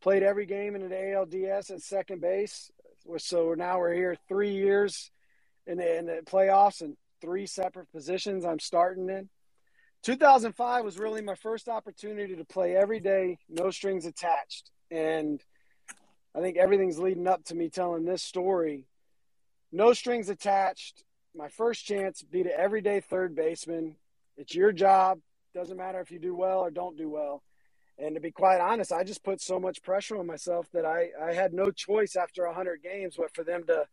[0.00, 2.70] played every game in the alds at second base
[3.18, 5.10] so now we're here three years
[5.66, 9.28] in the, in the playoffs and three separate positions i'm starting in
[10.02, 15.42] 2005 was really my first opportunity to play every day no strings attached and
[16.34, 18.86] i think everything's leading up to me telling this story
[19.72, 21.04] no strings attached.
[21.34, 23.96] My first chance, be to everyday third baseman.
[24.36, 25.20] It's your job.
[25.54, 27.42] Doesn't matter if you do well or don't do well.
[27.98, 31.08] And to be quite honest, I just put so much pressure on myself that I,
[31.20, 33.86] I had no choice after 100 games but for them to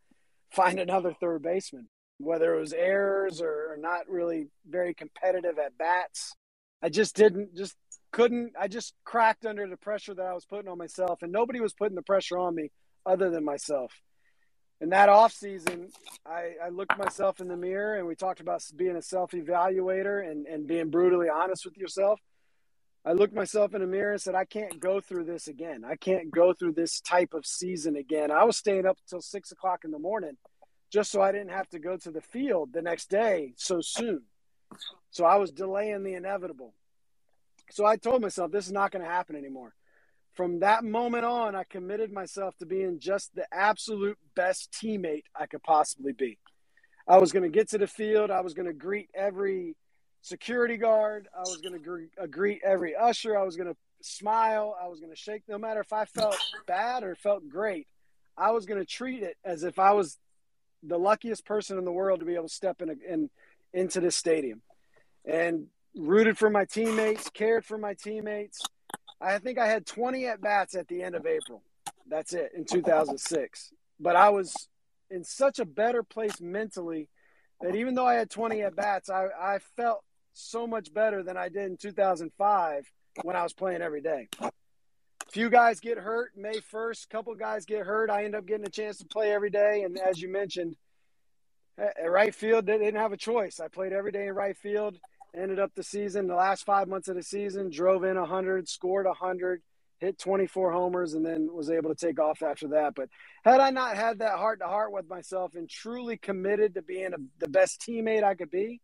[0.50, 6.34] find another third baseman, whether it was errors or, not really very competitive at bats.
[6.82, 7.76] I just didn't, just
[8.10, 11.22] couldn't, I just cracked under the pressure that I was putting on myself.
[11.22, 12.70] And nobody was putting the pressure on me
[13.04, 13.92] other than myself
[14.80, 15.88] in that off season,
[16.26, 20.28] I, I looked myself in the mirror and we talked about being a self evaluator
[20.28, 22.20] and, and being brutally honest with yourself.
[23.04, 25.84] I looked myself in the mirror and said, I can't go through this again.
[25.84, 28.32] I can't go through this type of season again.
[28.32, 30.36] I was staying up until six o'clock in the morning
[30.90, 34.22] just so I didn't have to go to the field the next day so soon.
[35.10, 36.74] So I was delaying the inevitable.
[37.70, 39.74] So I told myself, this is not going to happen anymore
[40.36, 45.46] from that moment on, I committed myself to being just the absolute best teammate I
[45.46, 46.38] could possibly be.
[47.08, 48.30] I was going to get to the field.
[48.30, 49.76] I was going to greet every
[50.20, 51.26] security guard.
[51.34, 53.38] I was going to greet, uh, greet every usher.
[53.38, 54.76] I was going to smile.
[54.80, 57.86] I was going to shake, no matter if I felt bad or felt great.
[58.36, 60.18] I was going to treat it as if I was
[60.86, 63.30] the luckiest person in the world to be able to step in, a, in
[63.72, 64.62] into this stadium,
[65.24, 68.62] and rooted for my teammates, cared for my teammates
[69.20, 71.62] I think I had 20 at bats at the end of April.
[72.08, 73.72] That's it in 2006.
[73.98, 74.68] But I was
[75.10, 77.08] in such a better place mentally
[77.60, 81.36] that even though I had 20 at bats, I, I felt so much better than
[81.36, 82.84] I did in 2005
[83.22, 84.28] when I was playing every day.
[85.30, 88.10] Few guys get hurt May 1st, couple guys get hurt.
[88.10, 89.82] I end up getting a chance to play every day.
[89.82, 90.76] And as you mentioned,
[91.78, 93.60] at right field, they didn't have a choice.
[93.60, 94.98] I played every day in right field
[95.36, 99.06] ended up the season, the last five months of the season, drove in 100, scored
[99.06, 99.62] 100,
[99.98, 102.94] hit 24 homers, and then was able to take off after that.
[102.94, 103.08] But
[103.44, 107.12] had I not had that heart to heart with myself and truly committed to being
[107.12, 108.80] a, the best teammate I could be,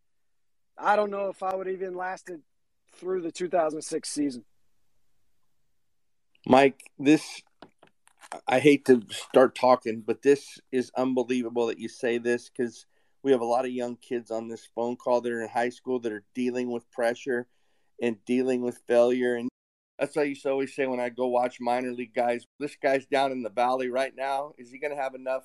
[0.77, 2.41] I don't know if I would even lasted
[2.97, 4.45] through the 2006 season.
[6.47, 7.43] Mike, this
[8.49, 12.87] I hate to start talking, but this is unbelievable that you say this because
[13.23, 15.69] we have a lot of young kids on this phone call that are in high
[15.69, 17.47] school that are dealing with pressure
[18.01, 19.37] and dealing with failure.
[19.37, 19.49] And
[19.99, 22.75] that's why I used to always say when I go watch minor league guys, this
[22.75, 24.55] guy's down in the valley right now.
[24.59, 25.45] Is he going to have enough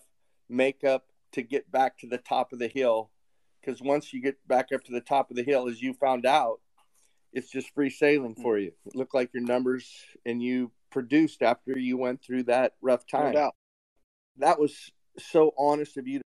[0.49, 3.12] makeup to get back to the top of the hill?
[3.62, 6.25] Because once you get back up to the top of the hill, as you found
[6.25, 6.62] out,
[7.33, 8.41] it's just free sailing mm.
[8.41, 8.71] for you.
[8.86, 9.91] It looked like your numbers
[10.25, 13.34] and you produced after you went through that rough time.
[13.34, 13.52] No
[14.38, 16.21] that was so honest of you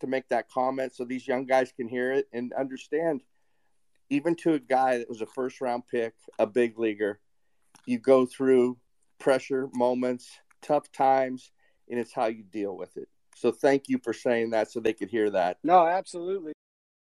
[0.00, 3.22] to make that comment so these young guys can hear it and understand
[4.10, 7.18] even to a guy that was a first round pick, a big leaguer,
[7.86, 8.76] you go through
[9.18, 10.30] pressure moments,
[10.62, 11.50] tough times,
[11.90, 13.08] and it's how you deal with it.
[13.34, 15.58] So thank you for saying that so they could hear that.
[15.64, 16.52] No, absolutely.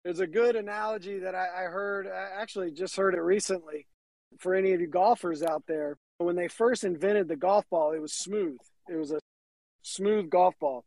[0.03, 3.87] There's a good analogy that I, I heard, I actually just heard it recently
[4.37, 5.97] for any of you golfers out there.
[6.19, 8.59] When they first invented the golf ball, it was smooth.
[8.89, 9.19] It was a
[9.81, 10.85] smooth golf ball.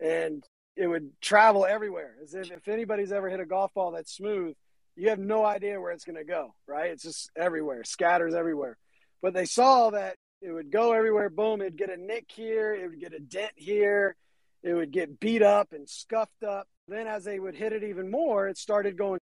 [0.00, 0.44] And
[0.76, 2.14] it would travel everywhere.
[2.22, 4.54] As if, if anybody's ever hit a golf ball that's smooth,
[4.94, 6.90] you have no idea where it's going to go, right?
[6.90, 8.76] It's just everywhere, scatters everywhere.
[9.22, 11.30] But they saw that it would go everywhere.
[11.30, 14.14] Boom, it'd get a nick here, it would get a dent here,
[14.62, 16.68] it would get beat up and scuffed up.
[16.88, 19.20] Then, as they would hit it even more, it started going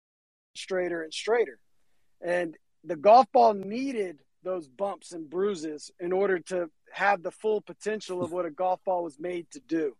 [0.55, 1.59] straighter and straighter.
[2.21, 7.61] And the golf ball needed those bumps and bruises in order to have the full
[7.61, 9.95] potential of what a golf ball was made to do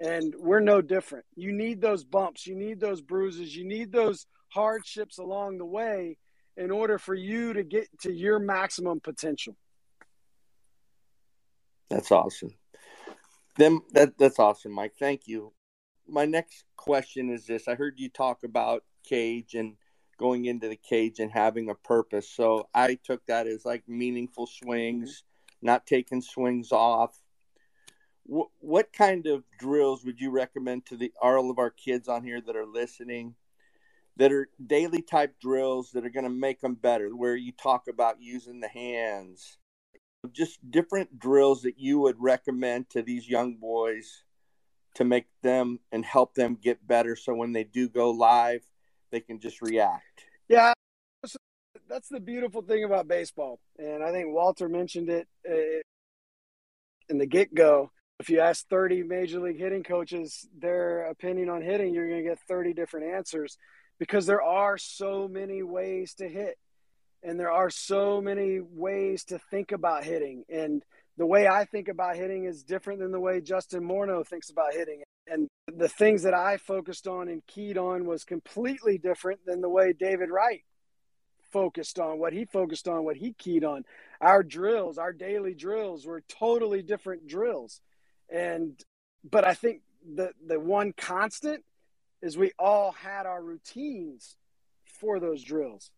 [0.00, 1.26] and we're no different.
[1.36, 6.16] You need those bumps, you need those bruises, you need those hardships along the way
[6.56, 9.56] in order for you to get to your maximum potential.
[11.90, 12.54] That's awesome.
[13.56, 14.94] Then that that's awesome, Mike.
[14.98, 15.52] Thank you.
[16.08, 19.76] My next question is this: I heard you talk about cage and
[20.20, 22.28] going into the cage and having a purpose.
[22.28, 25.24] So I took that as like meaningful swings,
[25.62, 27.18] not taking swings off,
[28.26, 32.40] what, kind of drills would you recommend to the all of our kids on here
[32.40, 33.34] that are listening
[34.16, 37.88] that are daily type drills that are going to make them better where you talk
[37.88, 39.56] about using the hands
[40.32, 44.22] just different drills that you would recommend to these young boys
[44.94, 48.62] to make them and help them get better so when they do go live
[49.10, 50.72] they can just react yeah
[51.88, 55.80] that's the beautiful thing about baseball and i think walter mentioned it uh,
[57.08, 61.94] in the get-go if you ask 30 major league hitting coaches their opinion on hitting,
[61.94, 63.56] you're going to get 30 different answers
[63.98, 66.58] because there are so many ways to hit
[67.22, 70.44] and there are so many ways to think about hitting.
[70.50, 70.82] And
[71.16, 74.74] the way I think about hitting is different than the way Justin Morneau thinks about
[74.74, 75.02] hitting.
[75.30, 79.68] And the things that I focused on and keyed on was completely different than the
[79.68, 80.62] way David Wright
[81.52, 83.84] focused on, what he focused on, what he keyed on.
[84.20, 87.80] Our drills, our daily drills were totally different drills
[88.30, 88.82] and
[89.28, 89.82] but I think
[90.14, 91.64] the the one constant
[92.22, 94.36] is we all had our routines
[94.84, 95.90] for those drills.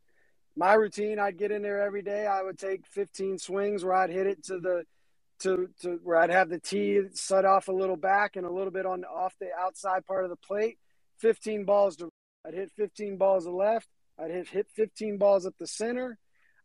[0.57, 2.27] My routine, I'd get in there every day.
[2.27, 4.85] I would take 15 swings where I'd hit it to the
[5.43, 8.71] to, to where I'd have the tee set off a little back and a little
[8.73, 10.79] bit on off the outside part of the plate.
[11.19, 12.09] 15 balls to
[12.47, 13.89] I'd hit 15 balls to left.
[14.19, 16.19] I'd hit hit 15 balls at the center.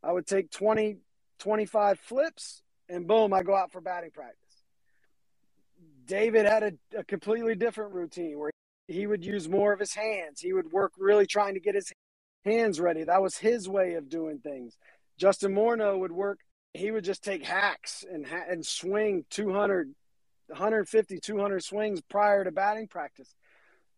[0.03, 0.97] I would take 20
[1.39, 4.37] 25 flips and boom, I go out for batting practice.
[6.05, 8.51] David had a, a completely different routine where
[8.87, 10.39] he would use more of his hands.
[10.39, 11.91] He would work really trying to get his
[12.45, 13.03] hands ready.
[13.03, 14.77] That was his way of doing things.
[15.17, 16.39] Justin Morneau would work.
[16.73, 19.93] He would just take hacks and and swing 200,
[20.47, 23.33] 150, 200 swings prior to batting practice.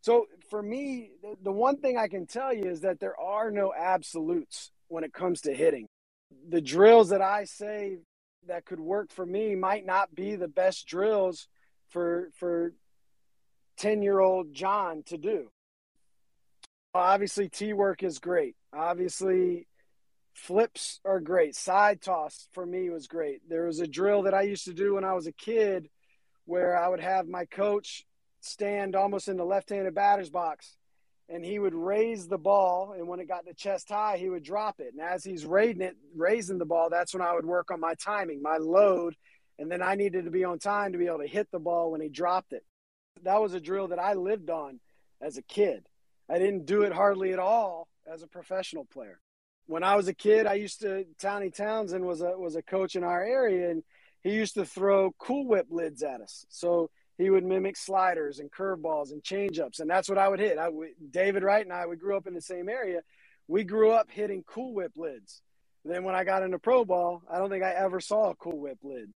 [0.02, 1.12] So for me,
[1.44, 5.14] the, one thing I can tell you is that there are no absolutes when it
[5.14, 5.88] comes to hitting.
[6.48, 7.98] The drills that I say
[8.48, 11.48] that could work for me might not be the best drills
[11.90, 12.74] for for
[13.78, 15.50] 10 year old John to do.
[16.94, 18.56] Obviously, tee work is great.
[18.74, 19.68] Obviously,
[20.40, 21.56] flips are great.
[21.56, 23.42] Side toss for me was great.
[23.48, 25.90] There was a drill that I used to do when I was a kid
[26.46, 28.06] where I would have my coach
[28.42, 30.78] stand almost in the left handed batter's box
[31.28, 34.44] and he would raise the ball and when it got to chest high he would
[34.44, 37.70] drop it and as he's raising it raising the ball that's when i would work
[37.70, 39.14] on my timing my load
[39.60, 41.92] and then i needed to be on time to be able to hit the ball
[41.92, 42.64] when he dropped it
[43.24, 44.80] that was a drill that i lived on
[45.22, 45.86] as a kid
[46.30, 49.20] i didn't do it hardly at all as a professional player
[49.70, 52.96] when i was a kid i used to Tony townsend was a was a coach
[52.96, 53.84] in our area and
[54.22, 56.90] he used to throw cool whip lids at us so
[57.20, 60.58] he would mimic sliders and curveballs and changeups, and that's what I would hit.
[60.58, 60.70] I
[61.12, 63.02] David Wright and I, we grew up in the same area.
[63.46, 65.42] We grew up hitting Cool Whip lids.
[65.84, 68.58] then when I got into pro ball, I don't think I ever saw a Cool
[68.58, 69.12] Whip lid.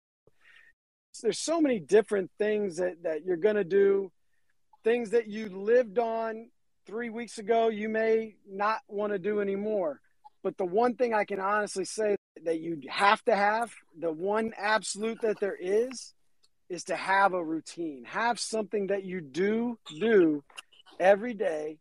[1.22, 4.12] There's so many different things that that you're gonna do,
[4.84, 6.50] things that you lived on
[6.88, 10.02] three weeks ago, you may not want to do anymore.
[10.44, 14.54] But the one thing I can honestly say that you have to have, the one
[14.58, 16.14] absolute that there is,
[16.70, 20.44] is to have a routine, have something that you do do
[21.00, 21.78] every day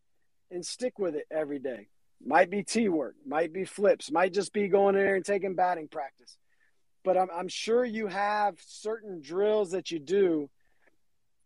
[0.50, 1.86] and stick with it every day.
[2.24, 5.54] Might be tee work, might be flips, might just be going in there and taking
[5.54, 6.36] batting practice.
[7.02, 10.50] But I'm, I'm sure you have certain drills that you do,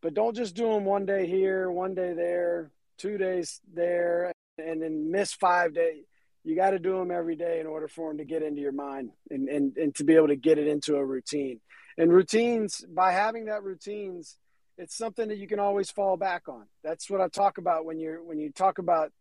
[0.00, 4.82] but don't just do them one day here, one day there, two days there, and
[4.82, 6.04] then miss five days.
[6.44, 8.72] You got to do them every day in order for them to get into your
[8.72, 11.60] mind and, and, and to be able to get it into a routine.
[11.96, 14.36] And routines by having that routines
[14.76, 16.64] it's something that you can always fall back on.
[16.82, 19.12] That's what i talk about when you're when you talk about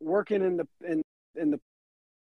[0.00, 1.02] working in the in
[1.36, 1.60] in the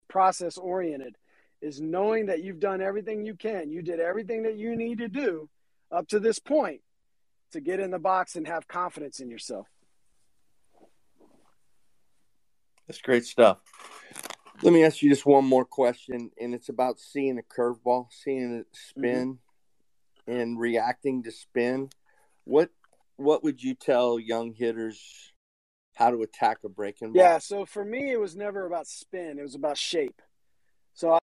[0.10, 1.16] process oriented
[1.62, 3.72] is knowing that you've done everything you can.
[3.72, 5.50] You did everything that you need to do
[5.92, 6.82] up to this point
[7.52, 9.68] to get in the box and have confidence in yourself
[12.88, 13.60] that's great stuff
[14.64, 18.60] let me ask you just one more question and it's about seeing a curveball seeing
[18.60, 19.42] it spin mm-hmm
[20.28, 21.90] and reacting to spin,
[22.44, 22.70] what
[23.16, 25.34] what would you tell young hitters
[25.96, 27.22] how to attack a breaking ball?
[27.22, 30.22] Yeah, so for me, it was never about spin; it was about shape.
[30.94, 31.20] So I,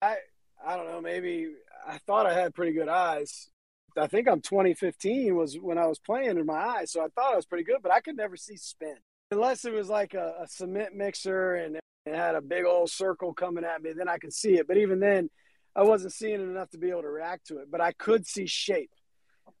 [0.00, 0.16] I,
[0.64, 1.00] I don't know.
[1.00, 1.48] Maybe
[1.86, 3.50] I thought I had pretty good eyes.
[3.96, 7.32] I think I'm 2015 was when I was playing in my eyes, so I thought
[7.32, 8.96] I was pretty good, but I could never see spin
[9.34, 13.32] unless it was like a, a cement mixer and it had a big old circle
[13.32, 13.92] coming at me.
[13.92, 15.28] Then I could see it, but even then,
[15.76, 18.26] I wasn't seeing it enough to be able to react to it, but I could
[18.26, 18.92] see shape.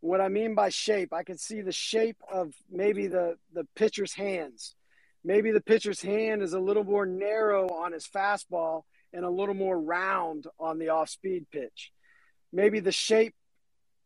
[0.00, 4.14] What I mean by shape, I could see the shape of maybe the the pitcher's
[4.14, 4.76] hands.
[5.24, 9.54] Maybe the pitcher's hand is a little more narrow on his fastball and a little
[9.54, 11.90] more round on the off-speed pitch.
[12.52, 13.34] Maybe the shape,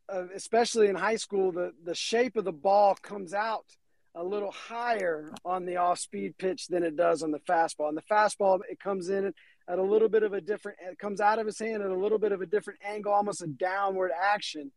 [0.09, 3.67] of, especially in high school, the the shape of the ball comes out
[4.15, 7.89] a little higher on the off-speed pitch than it does on the fastball.
[7.89, 9.33] And the fastball, it comes in
[9.69, 11.95] at a little bit of a different it comes out of his hand at a
[11.95, 14.73] little bit of a different angle almost a downward action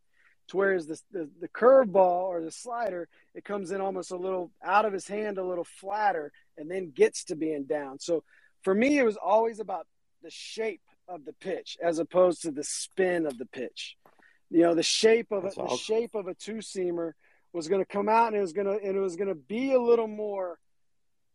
[0.48, 4.50] to whereas the, the, the curveball or the slider it comes in almost a little
[4.62, 7.98] out of his hand a little flatter and then gets to being down.
[7.98, 8.22] So
[8.62, 9.86] for me it was always about
[10.22, 13.96] the shape of the pitch as opposed to the spin of the pitch.
[14.50, 17.12] You know the shape of a, the shape of a two seamer
[17.52, 19.34] was going to come out and it was going to and it was going to
[19.34, 20.58] be a little more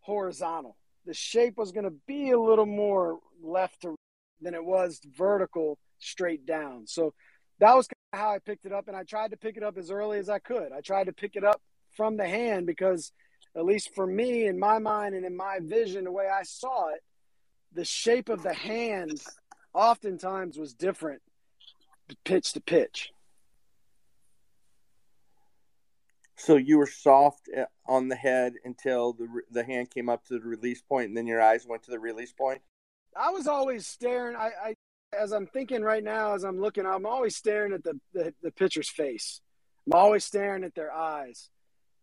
[0.02, 3.96] horizontal the shape was going to be a little more left to
[4.42, 6.86] than it was vertical straight down.
[6.86, 7.14] So
[7.60, 9.90] that was how I picked it up, and I tried to pick it up as
[9.90, 10.72] early as I could.
[10.72, 11.62] I tried to pick it up
[11.96, 13.12] from the hand because,
[13.56, 16.90] at least for me, in my mind and in my vision, the way I saw
[16.90, 17.02] it,
[17.74, 19.22] the shape of the hand
[19.74, 21.22] oftentimes was different
[22.24, 23.12] pitch to pitch.
[26.38, 30.40] So you were soft eh, on the head until the the hand came up to
[30.40, 32.62] the release point, and then your eyes went to the release point.
[33.16, 34.36] I was always staring.
[34.36, 34.74] I, I
[35.14, 38.52] as I'm thinking right now, as I'm looking, I'm always staring at the, the, the
[38.52, 39.42] pitcher's face.
[39.86, 41.50] I'm always staring at their eyes.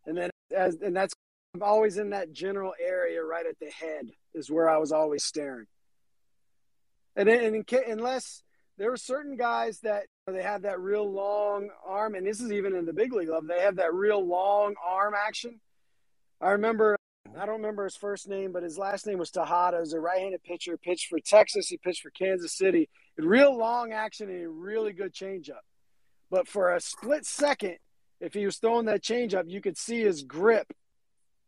[0.07, 1.15] And then as and that's
[1.55, 5.23] I'm always in that general area right at the head is where I was always
[5.23, 5.67] staring.
[7.15, 8.43] And, and in, unless
[8.77, 12.75] there were certain guys that they have that real long arm, and this is even
[12.75, 15.61] in the big league level, they have that real long arm action.
[16.41, 16.97] I remember,
[17.39, 19.75] I don't remember his first name, but his last name was Tejeda.
[19.75, 22.89] He was a right-handed pitcher, pitched for Texas, he pitched for Kansas City.
[23.17, 25.63] Real long action and a really good changeup.
[26.31, 27.77] But for a split second,
[28.21, 30.73] if he was throwing that changeup, you could see his grip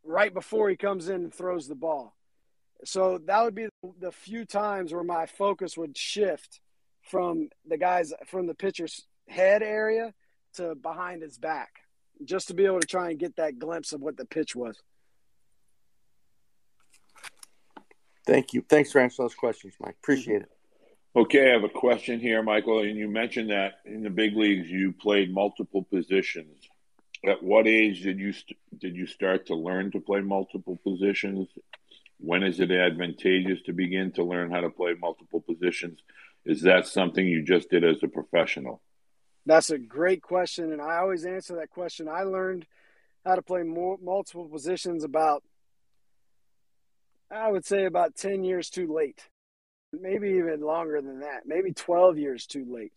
[0.05, 2.15] right before he comes in and throws the ball.
[2.85, 3.69] So that would be
[3.99, 6.61] the few times where my focus would shift
[7.07, 10.13] from the guys from the pitcher's head area
[10.55, 11.71] to behind his back,
[12.25, 14.77] just to be able to try and get that glimpse of what the pitch was.
[18.27, 18.65] Thank you.
[18.69, 19.97] Thanks for answering those questions, Mike.
[20.03, 20.51] Appreciate it.
[21.15, 22.83] Okay, I have a question here, Michael.
[22.83, 26.59] And you mentioned that in the big leagues you played multiple positions.
[27.25, 31.49] At what age did you st- did you start to learn to play multiple positions?
[32.19, 36.01] When is it advantageous to begin to learn how to play multiple positions?
[36.47, 38.81] Is that something you just did as a professional?
[39.47, 42.09] That's a great question, and I always answer that question.
[42.09, 42.67] I learned
[43.25, 45.43] how to play multiple positions about,
[47.33, 49.29] I would say, about 10 years too late.
[49.93, 52.93] Maybe even longer than that, maybe 12 years too late.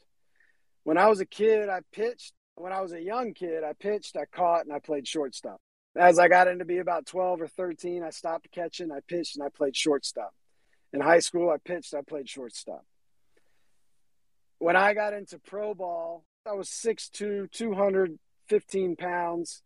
[0.83, 2.33] When I was a kid, I pitched.
[2.53, 5.59] When I was a young kid, I pitched, I caught, and I played shortstop.
[5.95, 9.43] As I got into be about 12 or 13, I stopped catching, I pitched, and
[9.43, 10.35] I played shortstop.
[10.93, 12.85] In high school, I pitched, I played shortstop
[14.59, 19.63] when I got into pro ball, I was 6'2, 215 pounds,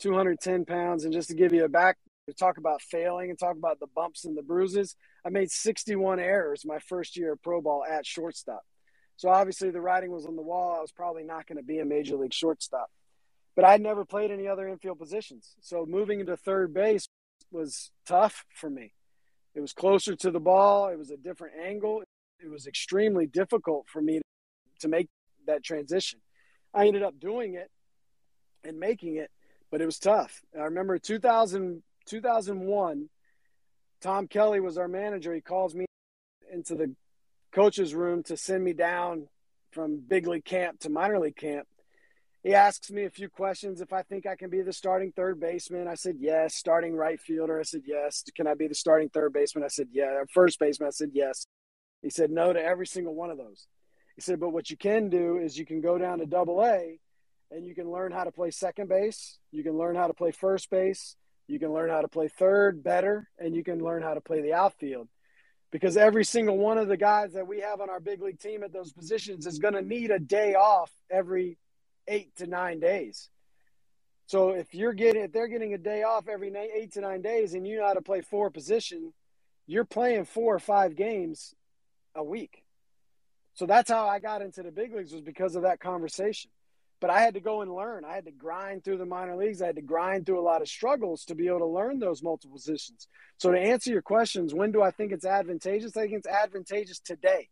[0.00, 1.04] 210 pounds.
[1.04, 1.96] And just to give you a back,
[2.28, 6.20] to talk about failing and talk about the bumps and the bruises, I made 61
[6.20, 8.62] errors my first year of pro ball at shortstop.
[9.16, 10.76] So obviously the writing was on the wall.
[10.76, 12.90] I was probably not going to be a major league shortstop.
[13.54, 15.54] But I'd never played any other infield positions.
[15.60, 17.06] So moving into third base
[17.50, 18.92] was tough for me.
[19.54, 22.02] It was closer to the ball, it was a different angle.
[22.40, 24.20] It was extremely difficult for me
[24.82, 25.08] to make
[25.46, 26.20] that transition.
[26.72, 27.70] I ended up doing it
[28.64, 29.30] and making it,
[29.70, 30.42] but it was tough.
[30.58, 33.08] I remember 2000, 2001,
[34.00, 35.34] Tom Kelly was our manager.
[35.34, 35.86] He calls me
[36.52, 36.94] into the
[37.52, 39.28] coach's room to send me down
[39.70, 41.66] from big league camp to minor league camp.
[42.42, 45.38] He asks me a few questions if I think I can be the starting third
[45.38, 45.86] baseman.
[45.86, 46.56] I said yes.
[46.56, 47.60] Starting right fielder.
[47.60, 48.24] I said yes.
[48.34, 49.64] Can I be the starting third baseman?
[49.64, 50.22] I said yeah.
[50.34, 50.88] First baseman.
[50.88, 51.46] I said yes.
[52.02, 53.68] He said no to every single one of those.
[54.22, 56.98] Said, but what you can do is you can go down to double A
[57.50, 59.38] and you can learn how to play second base.
[59.50, 61.16] You can learn how to play first base.
[61.48, 64.40] You can learn how to play third better, and you can learn how to play
[64.40, 65.08] the outfield.
[65.70, 68.62] Because every single one of the guys that we have on our big league team
[68.62, 71.58] at those positions is going to need a day off every
[72.06, 73.28] eight to nine days.
[74.26, 77.54] So if you're getting, if they're getting a day off every eight to nine days,
[77.54, 79.12] and you know how to play four position,
[79.66, 81.54] you're playing four or five games
[82.14, 82.61] a week.
[83.54, 86.50] So that's how I got into the big leagues was because of that conversation.
[87.00, 88.04] But I had to go and learn.
[88.04, 89.60] I had to grind through the minor leagues.
[89.60, 92.22] I had to grind through a lot of struggles to be able to learn those
[92.22, 93.08] multiple positions.
[93.38, 95.96] So to answer your questions, when do I think it's advantageous?
[95.96, 97.48] I think it's advantageous today.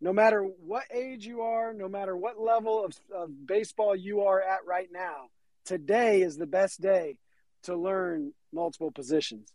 [0.00, 4.42] No matter what age you are, no matter what level of, of baseball you are
[4.42, 5.28] at right now,
[5.64, 7.18] today is the best day
[7.62, 9.52] to learn multiple positions.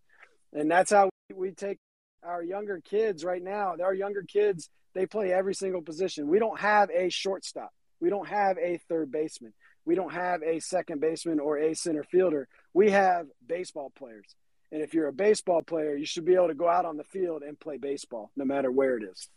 [0.53, 1.79] And that's how we take
[2.27, 3.75] our younger kids right now.
[3.81, 6.27] Our younger kids they play every single position.
[6.27, 7.71] We don't have a shortstop.
[7.99, 9.53] We don't have a third baseman.
[9.85, 12.47] We don't have a second baseman or a center fielder.
[12.73, 14.25] We have baseball players.
[14.71, 17.03] And if you're a baseball player, you should be able to go out on the
[17.03, 19.29] field and play baseball no matter where it is.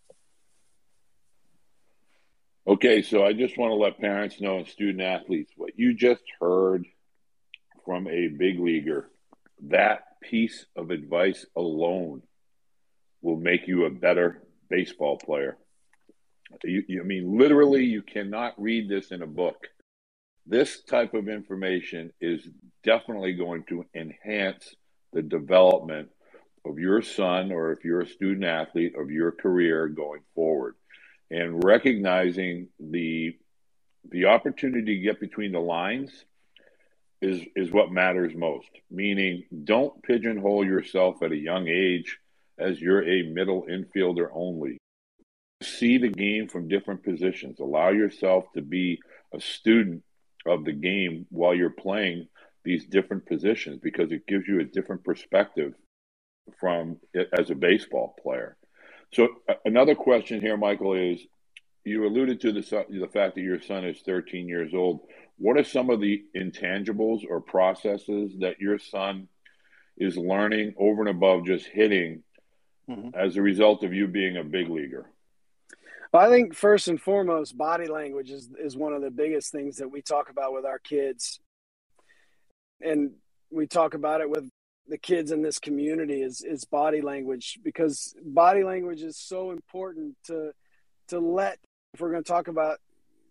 [2.67, 6.23] Okay, so I just want to let parents know and student athletes what you just
[6.41, 6.87] heard
[7.85, 9.11] from a big leaguer.
[9.65, 12.23] That piece of advice alone
[13.23, 15.57] will make you a better baseball player.
[16.65, 19.69] You, you, I mean, literally, you cannot read this in a book.
[20.47, 22.49] This type of information is
[22.83, 24.75] definitely going to enhance
[25.13, 26.09] the development
[26.65, 30.75] of your son, or if you're a student athlete, of your career going forward.
[31.31, 33.37] And recognizing the
[34.11, 36.11] the opportunity to get between the lines
[37.23, 38.71] is is what matters most.
[38.91, 42.19] Meaning, don't pigeonhole yourself at a young age
[42.61, 44.79] as you're a middle infielder only.
[45.63, 47.61] See the game from different positions.
[47.61, 49.01] Allow yourself to be
[49.35, 50.03] a student
[50.47, 52.29] of the game while you're playing
[52.65, 55.75] these different positions because it gives you a different perspective
[56.59, 56.97] from
[57.39, 58.57] as a baseball player.
[59.13, 59.29] So
[59.65, 61.21] another question here, Michael, is
[61.85, 65.01] you alluded to the the fact that your son is 13 years old.
[65.39, 69.29] What are some of the intangibles or processes that your son
[69.97, 72.23] is learning over and above just hitting
[72.91, 73.11] mm-hmm.
[73.15, 75.07] as a result of you being a big leaguer?
[76.13, 79.77] Well, I think first and foremost, body language is is one of the biggest things
[79.77, 81.39] that we talk about with our kids,
[82.81, 83.13] and
[83.51, 84.51] we talk about it with
[84.89, 90.17] the kids in this community is is body language because body language is so important
[90.25, 90.53] to
[91.09, 91.59] to let
[91.95, 92.79] if we're going to talk about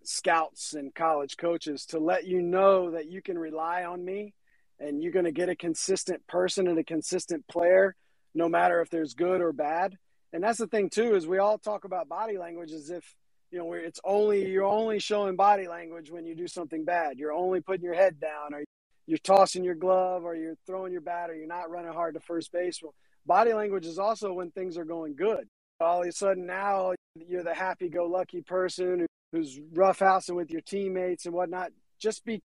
[0.03, 4.33] scouts and college coaches to let you know that you can rely on me
[4.79, 7.95] and you're going to get a consistent person and a consistent player
[8.33, 9.97] no matter if there's good or bad.
[10.33, 13.15] And that's the thing too is we all talk about body language as if
[13.51, 17.17] you know it's only you're only showing body language when you do something bad.
[17.17, 18.63] You're only putting your head down or
[19.07, 22.19] you're tossing your glove or you're throwing your bat or you're not running hard to
[22.19, 22.79] first base.
[22.81, 22.93] Well
[23.25, 25.47] body language is also when things are going good.
[25.79, 26.93] All of a sudden now
[27.27, 31.71] you're the happy-go-lucky person who's roughhousing with your teammates and whatnot.
[31.99, 32.41] Just be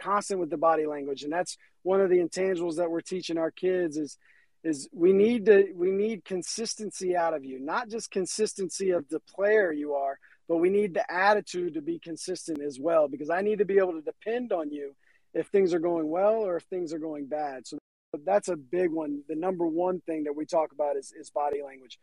[0.00, 3.50] constant with the body language, and that's one of the intangibles that we're teaching our
[3.50, 4.18] kids is
[4.62, 9.20] is we need to we need consistency out of you, not just consistency of the
[9.20, 13.08] player you are, but we need the attitude to be consistent as well.
[13.08, 14.94] Because I need to be able to depend on you
[15.32, 17.66] if things are going well or if things are going bad.
[17.66, 17.78] So
[18.24, 19.22] that's a big one.
[19.28, 21.98] The number one thing that we talk about is, is body language.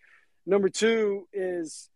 [0.46, 1.90] Number two is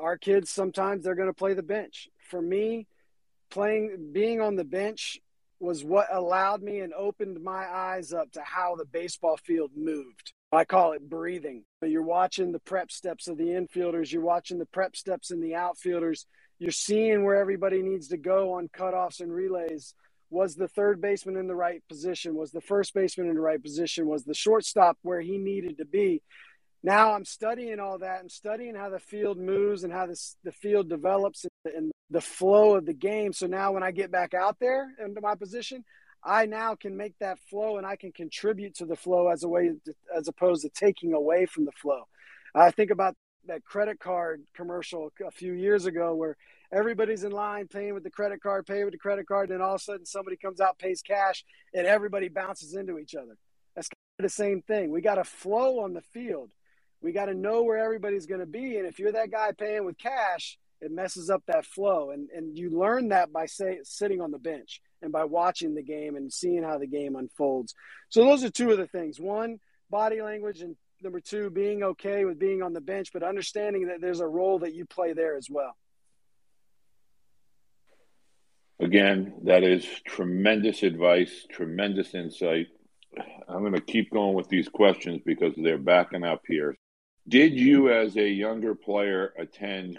[0.00, 2.08] our kids sometimes they're going to play the bench.
[2.30, 2.86] For me,
[3.50, 5.20] playing being on the bench
[5.60, 10.32] was what allowed me and opened my eyes up to how the baseball field moved.
[10.52, 11.64] I call it breathing.
[11.82, 15.54] You're watching the prep steps of the infielders, you're watching the prep steps in the
[15.54, 16.26] outfielders,
[16.58, 19.94] you're seeing where everybody needs to go on cutoffs and relays.
[20.30, 22.34] Was the third baseman in the right position?
[22.34, 24.06] Was the first baseman in the right position?
[24.06, 26.22] Was the shortstop where he needed to be?
[26.86, 28.20] now I'm studying all that.
[28.20, 32.76] I'm studying how the field moves and how this, the field develops and the flow
[32.76, 33.32] of the game.
[33.32, 35.84] So now when I get back out there into my position,
[36.22, 39.48] I now can make that flow and I can contribute to the flow as a
[39.48, 42.06] way to, as opposed to taking away from the flow.
[42.54, 43.14] I think about
[43.46, 46.36] that credit card commercial a few years ago where
[46.72, 49.74] everybody's in line paying with the credit card, paying with the credit card, and all
[49.74, 53.36] of a sudden somebody comes out, pays cash, and everybody bounces into each other.
[53.76, 54.90] That's kind of the same thing.
[54.90, 56.50] We got a flow on the field
[57.00, 58.78] we got to know where everybody's going to be.
[58.78, 62.10] And if you're that guy paying with cash, it messes up that flow.
[62.10, 65.82] And, and you learn that by say, sitting on the bench and by watching the
[65.82, 67.74] game and seeing how the game unfolds.
[68.08, 69.18] So those are two of the things.
[69.20, 69.58] One,
[69.90, 74.00] body language, and number two, being okay with being on the bench, but understanding that
[74.00, 75.76] there's a role that you play there as well.
[78.78, 82.66] Again, that is tremendous advice, tremendous insight.
[83.48, 86.76] I'm going to keep going with these questions because they're backing up here.
[87.26, 89.98] Did you, as a younger player, attend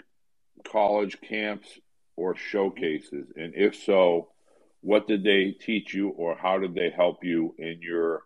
[0.64, 1.68] college camps
[2.16, 3.32] or showcases?
[3.36, 4.28] And if so,
[4.80, 8.22] what did they teach you or how did they help you in your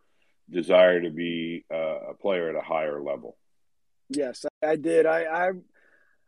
[0.50, 3.36] desire to be uh, a player at a higher level?
[4.08, 5.06] Yes, I did.
[5.06, 5.50] I, I,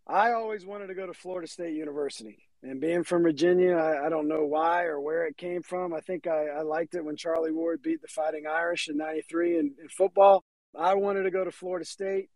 [0.07, 2.39] I always wanted to go to Florida State University.
[2.63, 5.93] And being from Virginia, I, I, don't know why or where it came from.
[5.93, 9.59] I think I, I, liked it when Charlie Ward beat the Fighting Irish in '93
[9.59, 10.43] in, in football.
[10.75, 12.31] I wanted to go to Florida State.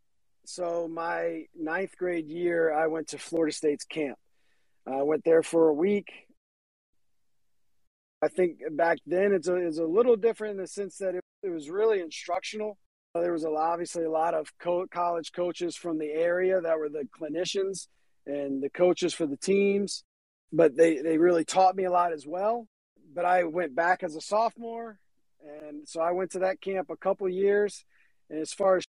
[0.50, 4.16] So my ninth grade year, I went to Florida State's camp.
[4.86, 6.10] I went there for a week.
[8.22, 11.22] I think back then it's a, it's a little different in the sense that it,
[11.42, 12.78] it was really instructional.
[13.14, 16.78] Uh, there was a, obviously a lot of co- college coaches from the area that
[16.78, 17.88] were the clinicians
[18.26, 20.02] and the coaches for the teams,
[20.50, 22.66] but they, they really taught me a lot as well.
[23.14, 24.98] But I went back as a sophomore,
[25.46, 27.84] and so I went to that camp a couple years.
[28.30, 28.84] And as far as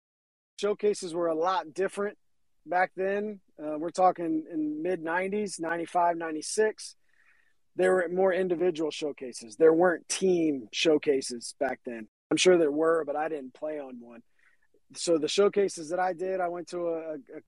[0.58, 2.18] showcases were a lot different
[2.66, 3.40] back then.
[3.62, 6.96] Uh, we're talking in mid 90s, 95, 96.
[7.76, 9.56] There were more individual showcases.
[9.56, 12.08] There weren't team showcases back then.
[12.32, 14.22] I'm sure there were, but I didn't play on one.
[14.96, 17.42] So the showcases that I did, I went to a, a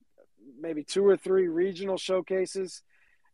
[0.60, 2.82] maybe two or three regional showcases,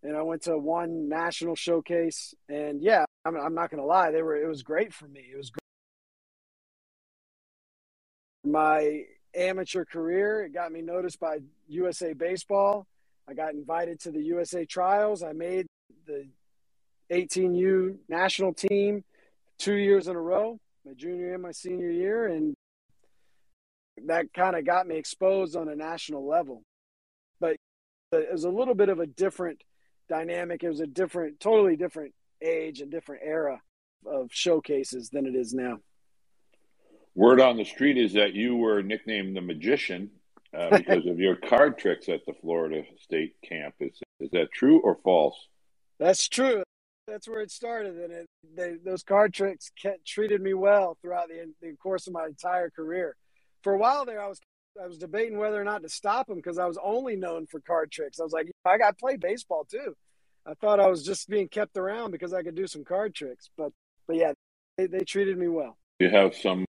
[0.03, 2.35] and I went to one national showcase.
[2.49, 4.37] And yeah, I'm, I'm not going to lie, they were.
[4.37, 5.21] It was great for me.
[5.33, 5.61] It was great.
[8.47, 9.03] my
[9.37, 10.45] amateur career.
[10.45, 12.87] It got me noticed by USA Baseball.
[13.29, 15.23] I got invited to the USA Trials.
[15.23, 15.67] I made
[16.07, 16.27] the
[17.11, 19.05] 18U national team
[19.59, 22.27] two years in a row, my junior and my senior year.
[22.27, 22.55] And
[24.07, 26.63] that kind of got me exposed on a national level.
[27.41, 27.57] But
[28.13, 29.63] it was a little bit of a different
[30.09, 30.63] dynamic.
[30.63, 33.61] It was a different, totally different age and different era
[34.07, 35.79] of showcases than it is now.
[37.17, 40.11] Word on the street is that you were nicknamed the magician
[40.57, 43.99] uh, because of your card tricks at the Florida State campus.
[44.21, 45.35] Is that true or false?
[45.99, 46.63] That's true.
[47.09, 51.29] That's where it started, and it, they, those card tricks kept, treated me well throughout
[51.29, 53.17] the, the course of my entire career.
[53.63, 54.41] For a while there, I was
[54.83, 57.61] I was debating whether or not to stop them because I was only known for
[57.61, 58.21] card tricks.
[58.21, 59.97] I was like, I got to play baseball too.
[60.45, 63.49] I thought I was just being kept around because I could do some card tricks,
[63.57, 63.73] but
[64.07, 64.33] but yeah,
[64.77, 65.79] they, they treated me well.
[65.99, 66.67] You have some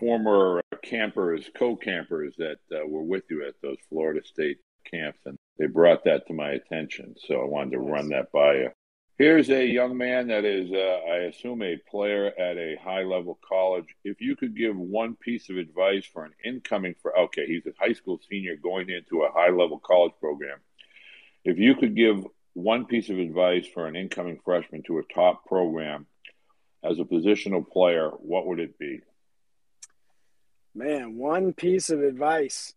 [0.00, 4.58] former campers, co-campers that uh, were with you at those Florida State
[4.90, 7.14] camps, and they brought that to my attention.
[7.28, 8.70] So I wanted to run that by you.
[9.18, 13.38] Here's a young man that is, uh, I assume, a player at a high level
[13.46, 13.94] college.
[14.02, 17.72] If you could give one piece of advice for an incoming, for okay, he's a
[17.78, 20.58] high school senior going into a high level college program.
[21.44, 22.24] If you could give
[22.54, 26.06] one piece of advice for an incoming freshman to a top program
[26.82, 29.00] as a positional player, what would it be?
[30.74, 32.74] Man, one piece of advice.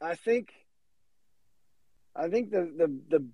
[0.00, 0.52] I think
[2.14, 3.26] I think the the the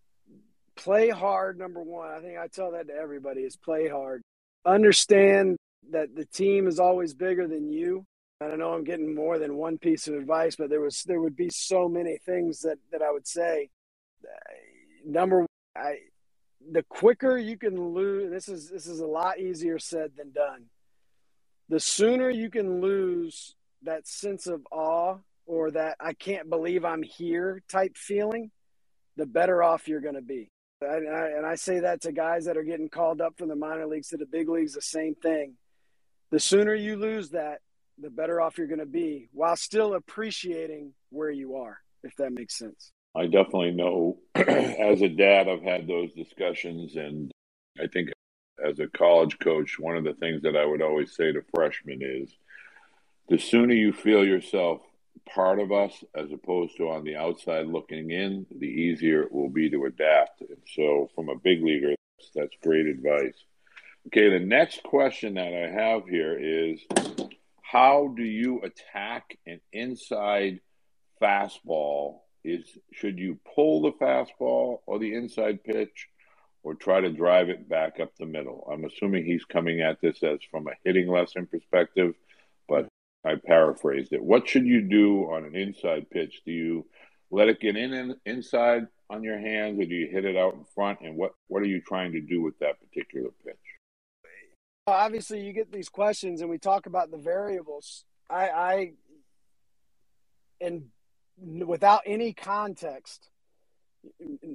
[0.76, 2.10] play hard number 1.
[2.10, 4.22] I think I tell that to everybody is play hard.
[4.66, 5.56] Understand
[5.90, 8.04] that the team is always bigger than you.
[8.40, 11.20] And I know I'm getting more than one piece of advice, but there was there
[11.20, 13.70] would be so many things that that I would say.
[15.06, 15.46] Number
[15.76, 15.96] I
[16.72, 20.64] the quicker you can lose this is this is a lot easier said than done.
[21.68, 23.54] The sooner you can lose
[23.84, 28.50] that sense of awe or that I can't believe I'm here type feeling,
[29.16, 30.50] the better off you're going to be.
[30.80, 33.56] And I, and I say that to guys that are getting called up from the
[33.56, 35.54] minor leagues to the big leagues, the same thing.
[36.30, 37.60] The sooner you lose that,
[37.98, 42.32] the better off you're going to be while still appreciating where you are, if that
[42.32, 42.90] makes sense.
[43.14, 46.96] I definitely know as a dad, I've had those discussions.
[46.96, 47.30] And
[47.80, 48.10] I think
[48.62, 52.00] as a college coach, one of the things that I would always say to freshmen
[52.02, 52.36] is
[53.28, 54.80] the sooner you feel yourself
[55.26, 59.48] part of us as opposed to on the outside looking in, the easier it will
[59.48, 60.40] be to adapt.
[60.42, 63.44] And so, from a big leaguer, that's, that's great advice.
[64.08, 66.80] Okay, the next question that I have here is
[67.62, 70.60] how do you attack an inside
[71.20, 72.18] fastball?
[72.44, 76.08] Is should you pull the fastball or the inside pitch
[76.62, 78.68] or try to drive it back up the middle?
[78.70, 82.14] I'm assuming he's coming at this as from a hitting lesson perspective,
[83.24, 84.22] I paraphrased it.
[84.22, 86.42] What should you do on an inside pitch?
[86.44, 86.86] Do you
[87.30, 90.54] let it get in, in inside on your hands, or do you hit it out
[90.54, 91.00] in front?
[91.00, 93.56] And what what are you trying to do with that particular pitch?
[94.86, 98.04] Obviously, you get these questions, and we talk about the variables.
[98.28, 98.92] I, I
[100.60, 100.86] and
[101.38, 103.30] without any context,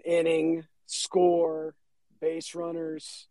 [0.06, 1.76] inning, score,
[2.22, 3.28] base runners,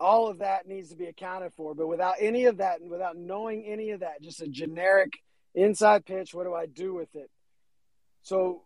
[0.00, 1.74] all of that needs to be accounted for.
[1.74, 5.18] But without any of that and without knowing any of that, just a generic
[5.54, 7.30] inside pitch, what do I do with it?
[8.22, 8.62] So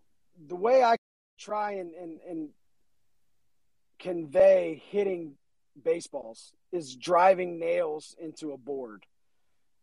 [0.48, 0.96] the way I
[1.38, 2.48] try and, and, and
[3.98, 5.34] convey hitting
[5.82, 9.04] baseballs is driving nails into a board.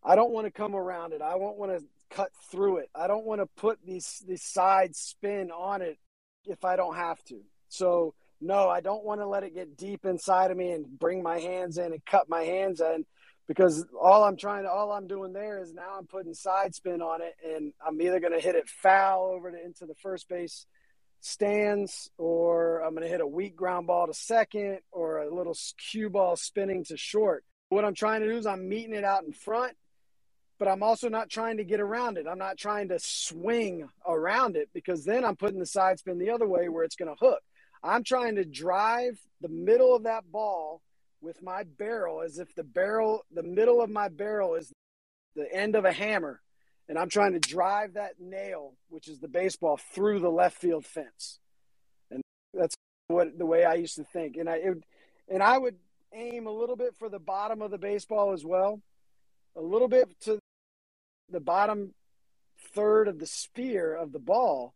[0.04, 1.22] I don't want to come around it.
[1.22, 2.90] I won't want to cut through it.
[2.96, 5.98] I don't want to put these these side spin on it
[6.46, 7.42] if I don't have to.
[7.70, 11.22] So no, I don't want to let it get deep inside of me and bring
[11.22, 13.06] my hands in and cut my hands in
[13.48, 17.02] because all I'm trying to, all I'm doing there is now I'm putting side spin
[17.02, 20.28] on it and I'm either going to hit it foul over to, into the first
[20.28, 20.66] base
[21.20, 25.56] stands or I'm going to hit a weak ground ball to second or a little
[25.78, 27.44] cue ball spinning to short.
[27.70, 29.74] What I'm trying to do is I'm meeting it out in front,
[30.58, 32.26] but I'm also not trying to get around it.
[32.30, 36.32] I'm not trying to swing around it because then I'm putting the side spin the
[36.32, 37.42] other way where it's going to hook.
[37.84, 40.82] I'm trying to drive the middle of that ball
[41.22, 44.72] with my barrel as if the barrel, the middle of my barrel is
[45.36, 46.42] the end of a hammer.
[46.90, 50.86] And I'm trying to drive that nail, which is the baseball, through the left field
[50.86, 51.40] fence.
[52.10, 52.22] And
[52.54, 52.76] that's
[53.08, 54.36] what the way I used to think.
[54.36, 54.84] And I, it,
[55.30, 55.76] and I would
[56.14, 58.82] aim a little bit for the bottom of the baseball as well,
[59.56, 60.40] a little bit to
[61.30, 61.94] the bottom
[62.74, 64.74] third of the sphere of the ball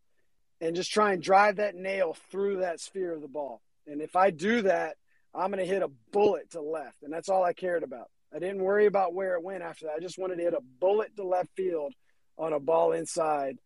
[0.61, 3.61] and just try and drive that nail through that sphere of the ball.
[3.87, 4.95] And if I do that,
[5.33, 7.03] I'm going to hit a bullet to left.
[7.03, 8.09] And that's all I cared about.
[8.33, 9.95] I didn't worry about where it went after that.
[9.95, 11.93] I just wanted to hit a bullet to left field
[12.37, 13.57] on a ball inside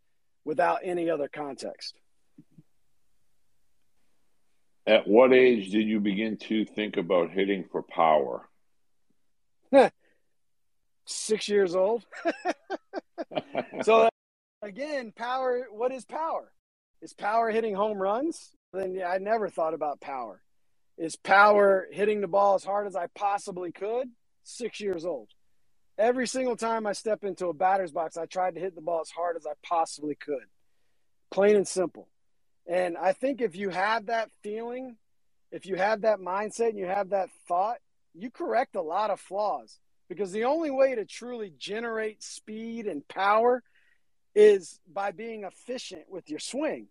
[0.44, 1.96] without any other context.
[4.86, 8.48] At what age did you begin to think about hitting for power?
[11.06, 12.06] Six years old.
[13.84, 14.10] so,
[14.64, 16.52] again, power, what is power?
[17.02, 18.52] Is power hitting home runs?
[18.74, 20.42] Then yeah, I never thought about power.
[20.98, 24.10] Is power hitting the ball as hard as I possibly could?
[24.44, 25.30] Six years old.
[25.98, 29.02] Every single time I step into a batter's box, I tried to hit the ball
[29.02, 30.46] as hard as I possibly could.
[31.32, 32.10] plain and simple.
[32.68, 34.98] And I think if you have that feeling,
[35.52, 37.78] if you have that mindset and you have that thought,
[38.14, 43.08] you correct a lot of flaws because the only way to truly generate speed and
[43.08, 43.64] power
[44.36, 46.88] is by being efficient with your swing.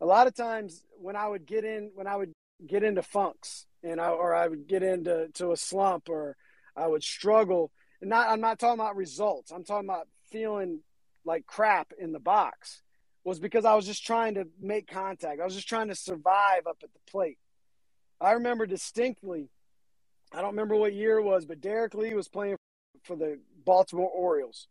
[0.00, 2.32] A lot of times when I would get in when I would
[2.66, 6.36] get into funks and I, or I would get into to a slump or
[6.76, 7.70] I would struggle.
[8.00, 9.50] And not I'm not talking about results.
[9.50, 10.80] I'm talking about feeling
[11.24, 12.82] like crap in the box
[13.24, 15.40] was because I was just trying to make contact.
[15.40, 17.38] I was just trying to survive up at the plate.
[18.20, 19.50] I remember distinctly,
[20.32, 22.56] I don't remember what year it was, but Derrek Lee was playing
[23.02, 24.68] for the Baltimore Orioles.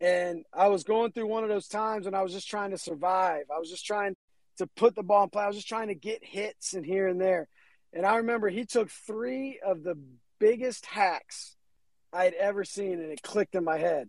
[0.00, 2.78] And I was going through one of those times when I was just trying to
[2.78, 3.44] survive.
[3.54, 4.14] I was just trying
[4.58, 5.44] to put the ball in play.
[5.44, 7.48] I was just trying to get hits and here and there.
[7.92, 9.96] And I remember he took three of the
[10.40, 11.56] biggest hacks
[12.12, 14.08] I had ever seen, and it clicked in my head.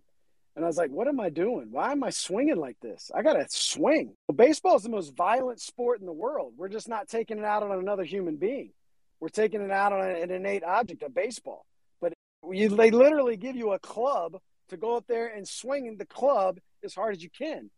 [0.55, 1.67] And I was like, what am I doing?
[1.71, 3.11] Why am I swinging like this?
[3.13, 4.13] I got to swing.
[4.27, 6.53] Well, baseball is the most violent sport in the world.
[6.55, 8.71] We're just not taking it out on another human being.
[9.19, 11.65] We're taking it out on an innate object of baseball.
[11.99, 12.13] But
[12.49, 16.59] you, they literally give you a club to go up there and swing the club
[16.83, 17.69] as hard as you can.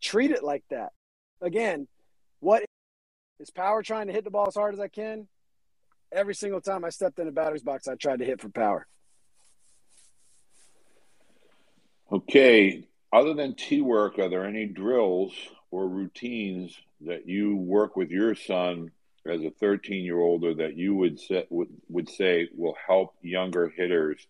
[0.00, 0.92] Treat it like that.
[1.40, 1.88] Again,
[2.40, 2.64] what
[3.40, 5.28] is power trying to hit the ball as hard as I can?
[6.12, 8.86] Every single time I stepped in the batter's box, I tried to hit for power.
[12.10, 12.84] Okay.
[13.12, 15.32] Other than tee work, are there any drills
[15.70, 18.90] or routines that you work with your son
[19.26, 23.68] as a 13 year older that you would say, would, would say will help younger
[23.68, 24.26] hitters?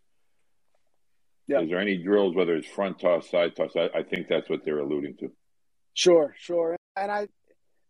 [1.46, 1.60] Yeah.
[1.60, 3.72] Is there any drills, whether it's front toss, side toss?
[3.76, 5.30] I, I think that's what they're alluding to.
[5.94, 6.76] Sure, sure.
[6.96, 7.28] And I,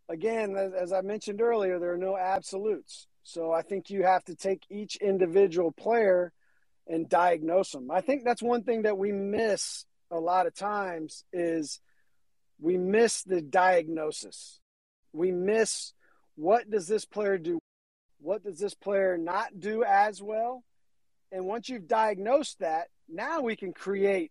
[0.08, 3.06] again, as, as I mentioned earlier, there are no absolutes.
[3.24, 6.32] So I think you have to take each individual player
[6.88, 7.90] and diagnose them.
[7.90, 11.80] I think that's one thing that we miss a lot of times is
[12.60, 14.60] we miss the diagnosis.
[15.12, 15.92] We miss
[16.34, 17.58] what does this player do?
[18.20, 20.64] What does this player not do as well?
[21.32, 24.30] And once you've diagnosed that, now we can create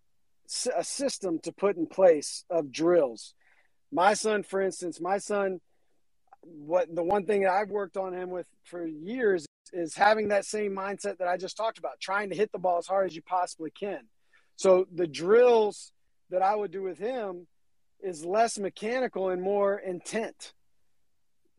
[0.75, 3.33] a system to put in place of drills.
[3.91, 5.59] My son, for instance, my son,
[6.41, 10.45] what the one thing that I've worked on him with for years is having that
[10.45, 13.15] same mindset that I just talked about, trying to hit the ball as hard as
[13.15, 14.01] you possibly can.
[14.55, 15.91] So the drills
[16.29, 17.47] that I would do with him
[18.01, 20.53] is less mechanical and more intent.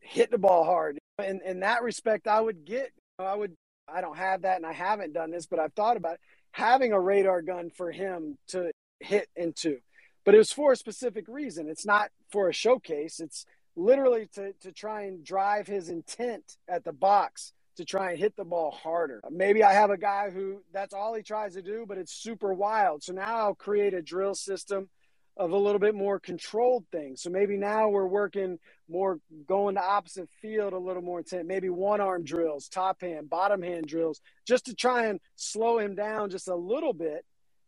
[0.01, 0.99] Hit the ball hard.
[1.18, 3.55] And in that respect, I would get, I would,
[3.89, 6.20] I don't have that and I haven't done this, but I've thought about it,
[6.53, 8.70] having a radar gun for him to
[9.01, 9.78] hit into.
[10.24, 11.68] But it was for a specific reason.
[11.68, 13.20] It's not for a showcase.
[13.20, 18.18] It's literally to, to try and drive his intent at the box to try and
[18.18, 19.20] hit the ball harder.
[19.30, 22.53] Maybe I have a guy who that's all he tries to do, but it's super
[22.53, 23.03] wild.
[23.03, 24.91] So now I'll create a drill system
[25.37, 27.22] of a little bit more controlled things.
[27.22, 28.59] So maybe now we're working
[28.89, 33.30] more going to opposite field a little more intent, maybe one arm drills, top hand,
[33.30, 37.24] bottom hand drills, just to try and slow him down just a little bit.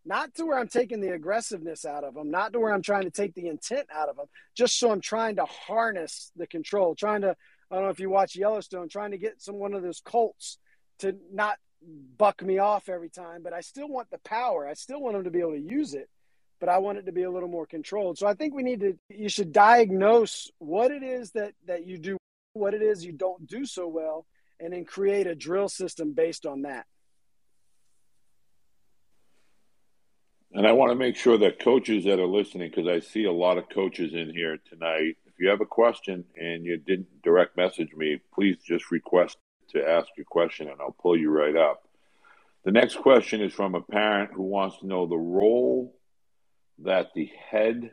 [0.06, 3.04] Not to where I'm taking the aggressiveness out of him, not to where I'm trying
[3.04, 6.94] to take the intent out of him, just so I'm trying to harness the control,
[6.94, 7.34] trying to
[7.70, 10.58] I don't know if you watch Yellowstone, trying to get some one of those Colts
[10.98, 11.56] to not
[12.16, 14.68] buck me off every time, but I still want the power.
[14.68, 16.08] I still want them to be able to use it,
[16.64, 18.16] but I want it to be a little more controlled.
[18.16, 21.98] So I think we need to you should diagnose what it is that that you
[21.98, 22.16] do,
[22.54, 24.24] what it is you don't do so well,
[24.58, 26.86] and then create a drill system based on that.
[30.54, 33.32] And I want to make sure that coaches that are listening, because I see a
[33.32, 37.58] lot of coaches in here tonight, if you have a question and you didn't direct
[37.58, 39.36] message me, please just request
[39.72, 41.86] to ask your question and I'll pull you right up.
[42.64, 45.94] The next question is from a parent who wants to know the role
[46.82, 47.92] that the head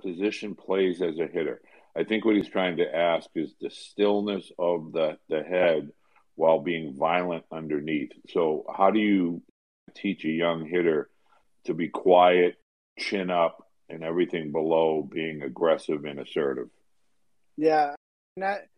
[0.00, 1.60] position plays as a hitter.
[1.96, 5.90] I think what he's trying to ask is the stillness of the, the head
[6.34, 8.12] while being violent underneath.
[8.28, 9.42] So, how do you
[9.94, 11.08] teach a young hitter
[11.64, 12.56] to be quiet,
[12.98, 16.68] chin up, and everything below being aggressive and assertive?
[17.56, 17.94] Yeah,
[18.36, 18.68] and that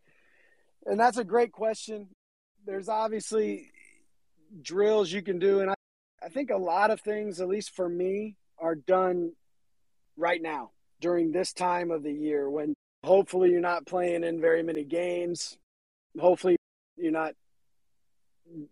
[0.86, 2.08] and that's a great question.
[2.64, 3.72] There's obviously
[4.62, 5.74] drills you can do, and I,
[6.22, 9.32] I think a lot of things, at least for me, are done
[10.16, 14.62] right now during this time of the year when hopefully you're not playing in very
[14.62, 15.56] many games.
[16.18, 16.56] Hopefully
[16.96, 17.34] you're not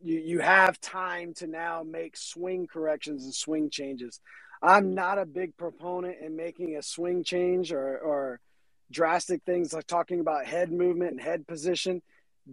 [0.02, 4.20] you you have time to now make swing corrections and swing changes.
[4.62, 4.94] I'm mm-hmm.
[4.94, 8.40] not a big proponent in making a swing change or, or
[8.90, 12.02] drastic things like talking about head movement and head position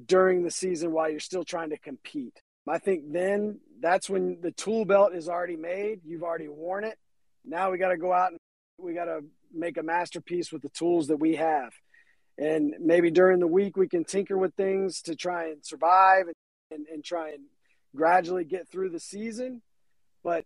[0.05, 2.39] during the season while you're still trying to compete.
[2.67, 6.01] I think then that's when the tool belt is already made.
[6.05, 6.97] You've already worn it.
[7.45, 8.39] Now we got to go out and
[8.77, 9.21] we got to
[9.53, 11.73] make a masterpiece with the tools that we have.
[12.37, 16.35] And maybe during the week, we can tinker with things to try and survive and,
[16.71, 17.43] and, and try and
[17.95, 19.61] gradually get through the season.
[20.23, 20.45] But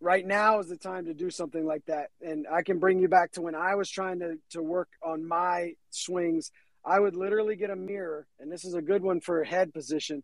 [0.00, 2.08] right now is the time to do something like that.
[2.22, 5.26] And I can bring you back to when I was trying to, to work on
[5.26, 6.50] my swings.
[6.84, 10.22] I would literally get a mirror, and this is a good one for head position.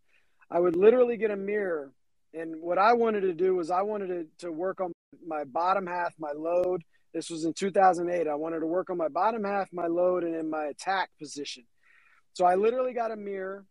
[0.49, 1.91] I would literally get a mirror.
[2.33, 4.91] And what I wanted to do was I wanted to, to work on
[5.27, 6.83] my bottom half, my load.
[7.13, 8.27] This was in 2008.
[8.27, 11.63] I wanted to work on my bottom half, my load, and in my attack position.
[12.33, 13.65] So I literally got a mirror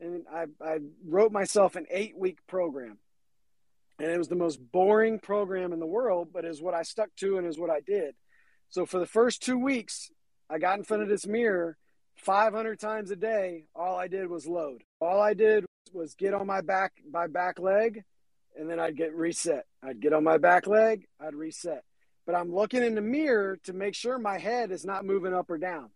[0.00, 2.98] and I, I wrote myself an eight week program
[3.98, 7.14] and it was the most boring program in the world, but is what I stuck
[7.16, 8.14] to and is what I did.
[8.68, 10.10] So for the first two weeks,
[10.48, 11.76] I got in front of this mirror
[12.16, 13.64] 500 times a day.
[13.74, 14.82] All I did was load.
[15.00, 18.04] All I did was get on my back, my back leg,
[18.58, 19.64] and then I'd get reset.
[19.82, 21.84] I'd get on my back leg, I'd reset.
[22.26, 25.48] But I'm looking in the mirror to make sure my head is not moving up
[25.48, 25.90] or down.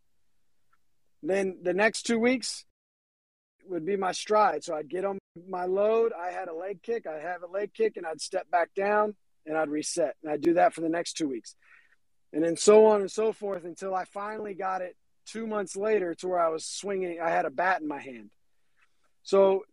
[1.22, 2.64] Then the next two weeks,
[3.68, 4.64] would be my stride.
[4.64, 6.12] So I'd get on my load.
[6.12, 7.06] I had a leg kick.
[7.06, 9.14] I'd have a leg kick, and I'd step back down
[9.46, 10.14] and I'd reset.
[10.22, 11.56] And I'd do that for the next two weeks,
[12.32, 14.96] and then so on and so forth until I finally got it
[15.26, 17.18] two months later to where I was swinging.
[17.20, 18.30] I had a bat in my hand.
[19.22, 19.64] So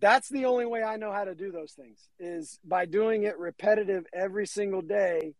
[0.00, 3.38] that's the only way I know how to do those things is by doing it
[3.38, 5.34] repetitive every single day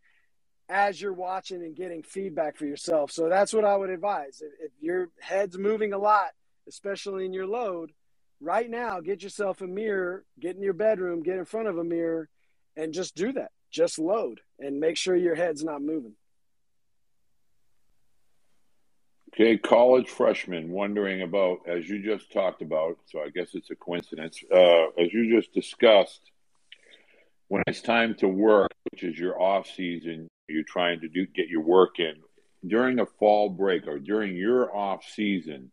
[0.69, 3.11] as you're watching and getting feedback for yourself.
[3.11, 4.43] So that's what I would advise.
[4.43, 6.31] If, if your head's moving a lot,
[6.69, 7.93] especially in your load,
[8.41, 11.85] right now, get yourself a mirror, get in your bedroom, get in front of a
[11.85, 12.29] mirror,
[12.77, 13.53] and just do that.
[13.71, 16.15] Just load and make sure your head's not moving.
[19.39, 23.77] Okay, college freshman wondering about, as you just talked about, so I guess it's a
[23.77, 26.23] coincidence, uh, as you just discussed,
[27.49, 31.49] when it's time to work, which is your off season, you're trying to do get
[31.49, 32.15] your work in
[32.67, 35.71] during a fall break or during your off season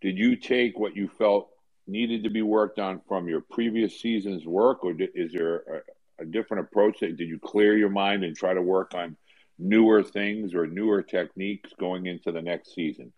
[0.00, 1.48] did you take what you felt
[1.86, 5.84] needed to be worked on from your previous season's work, or is there
[6.18, 6.98] a, a different approach?
[7.00, 9.16] That did you clear your mind and try to work on
[9.58, 13.12] newer things or newer techniques going into the next season?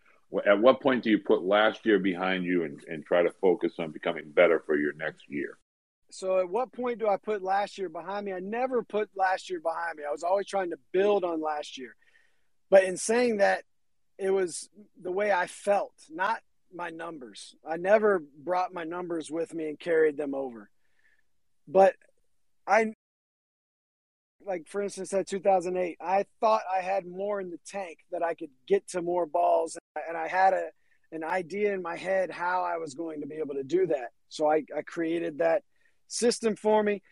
[0.46, 3.74] At what point do you put last year behind you and, and try to focus
[3.78, 5.58] on becoming better for your next year?
[6.10, 8.32] So, at what point do I put last year behind me?
[8.32, 10.04] I never put last year behind me.
[10.08, 11.94] I was always trying to build on last year.
[12.70, 13.64] But in saying that,
[14.18, 14.68] it was
[15.00, 16.40] the way I felt, not
[16.74, 17.54] my numbers.
[17.66, 20.70] I never brought my numbers with me and carried them over.
[21.66, 21.94] But
[22.66, 22.94] I
[24.48, 28.34] like for instance at 2008 i thought i had more in the tank that i
[28.34, 29.78] could get to more balls
[30.08, 30.68] and i had a
[31.12, 34.08] an idea in my head how i was going to be able to do that.
[34.28, 35.62] So i, I created that
[36.08, 37.02] system for me.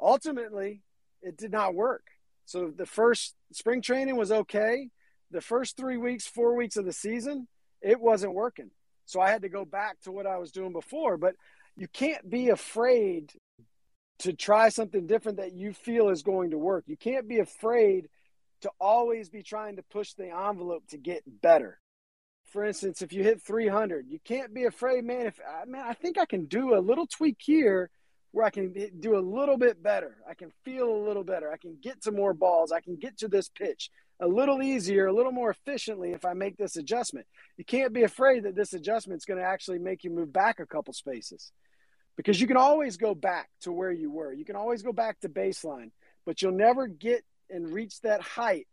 [0.00, 0.82] Ultimately
[1.22, 2.04] it did not work.
[2.44, 4.88] So the first spring training was okay.
[5.30, 7.48] The first three weeks four weeks of the season
[7.82, 8.70] it wasn't working.
[9.04, 11.16] So I had to go back to what I was doing before.
[11.16, 11.34] But
[11.76, 13.32] you can't be afraid
[14.20, 16.84] to try something different that you feel is going to work.
[16.86, 18.08] You can't be afraid
[18.62, 21.78] to always be trying to push the envelope to get better.
[22.46, 25.26] For instance, if you hit 300, you can't be afraid, man.
[25.26, 27.90] If man, I think I can do a little tweak here
[28.32, 30.16] where I can do a little bit better.
[30.28, 31.52] I can feel a little better.
[31.52, 32.72] I can get to more balls.
[32.72, 33.90] I can get to this pitch
[34.20, 37.26] a little easier, a little more efficiently if I make this adjustment.
[37.56, 40.60] You can't be afraid that this adjustment is going to actually make you move back
[40.60, 41.52] a couple spaces
[42.16, 44.32] because you can always go back to where you were.
[44.32, 45.90] You can always go back to baseline,
[46.24, 48.66] but you'll never get and reach that height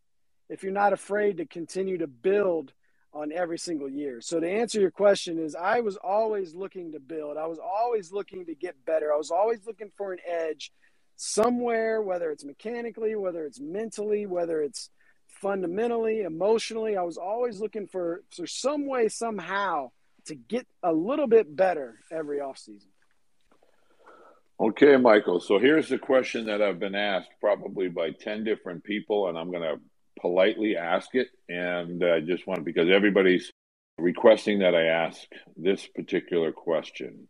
[0.49, 2.73] if you're not afraid to continue to build
[3.13, 4.21] on every single year.
[4.21, 7.37] So to answer your question is I was always looking to build.
[7.37, 9.13] I was always looking to get better.
[9.13, 10.71] I was always looking for an edge
[11.15, 14.89] somewhere whether it's mechanically, whether it's mentally, whether it's
[15.27, 16.97] fundamentally, emotionally.
[16.97, 19.91] I was always looking for, for some way, somehow
[20.25, 22.87] to get a little bit better every offseason.
[24.63, 25.41] Okay, Michael.
[25.41, 29.51] So here's the question that I've been asked probably by 10 different people, and I'm
[29.51, 29.81] going to
[30.21, 31.27] politely ask it.
[31.49, 33.51] And I just want, because everybody's
[33.97, 35.19] requesting that I ask
[35.57, 37.27] this particular question.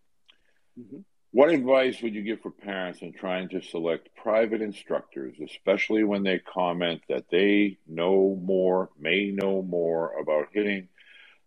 [0.79, 0.99] Mm-hmm.
[1.31, 6.21] What advice would you give for parents in trying to select private instructors, especially when
[6.21, 10.87] they comment that they know more, may know more about hitting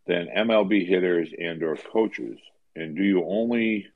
[0.09, 2.41] than MLB hitters and or coaches?
[2.74, 3.87] And do you only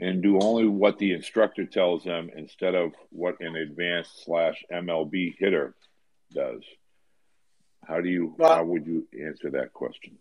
[0.00, 5.34] and do only what the instructor tells them instead of what an advanced slash MLB
[5.38, 5.74] hitter
[6.32, 6.62] does?
[7.86, 10.18] How do you well, how would you answer that question?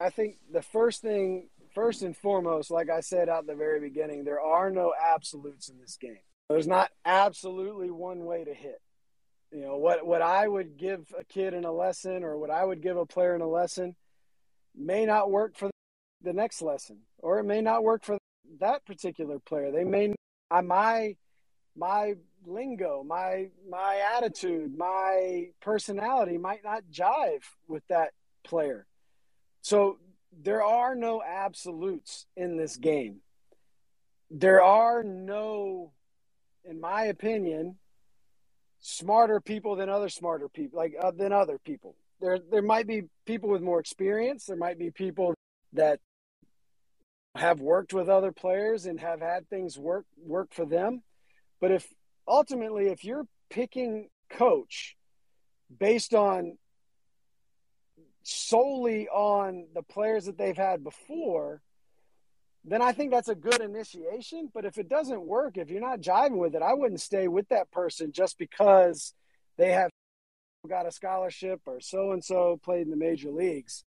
[0.00, 4.24] I think the first thing first and foremost, like I said at the very beginning,
[4.24, 6.18] there are no absolutes in this game.
[6.48, 8.80] There's not absolutely one way to hit.
[9.52, 12.64] You know, what, what I would give a kid in a lesson or what I
[12.64, 13.96] would give a player in a lesson
[14.76, 15.70] may not work for
[16.22, 18.17] the next lesson, or it may not work for
[18.60, 19.70] that particular player.
[19.70, 20.14] They may,
[20.50, 21.16] my,
[21.76, 22.14] my
[22.46, 28.10] lingo, my, my attitude, my personality might not jive with that
[28.44, 28.86] player.
[29.62, 29.98] So
[30.42, 33.20] there are no absolutes in this game.
[34.30, 35.92] There are no,
[36.64, 37.76] in my opinion,
[38.80, 41.96] smarter people than other smarter people, like uh, than other people.
[42.20, 44.46] There, there might be people with more experience.
[44.46, 45.34] There might be people
[45.72, 46.00] that
[47.38, 51.02] have worked with other players and have had things work work for them.
[51.60, 51.86] But if
[52.26, 54.96] ultimately, if you're picking coach
[55.76, 56.58] based on
[58.22, 61.62] solely on the players that they've had before,
[62.64, 64.50] then I think that's a good initiation.
[64.52, 67.48] But if it doesn't work, if you're not jiving with it, I wouldn't stay with
[67.48, 69.14] that person just because
[69.56, 69.90] they have
[70.68, 73.84] got a scholarship or so and so played in the major leagues.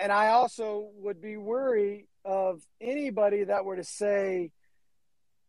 [0.00, 4.50] And I also would be wary of anybody that were to say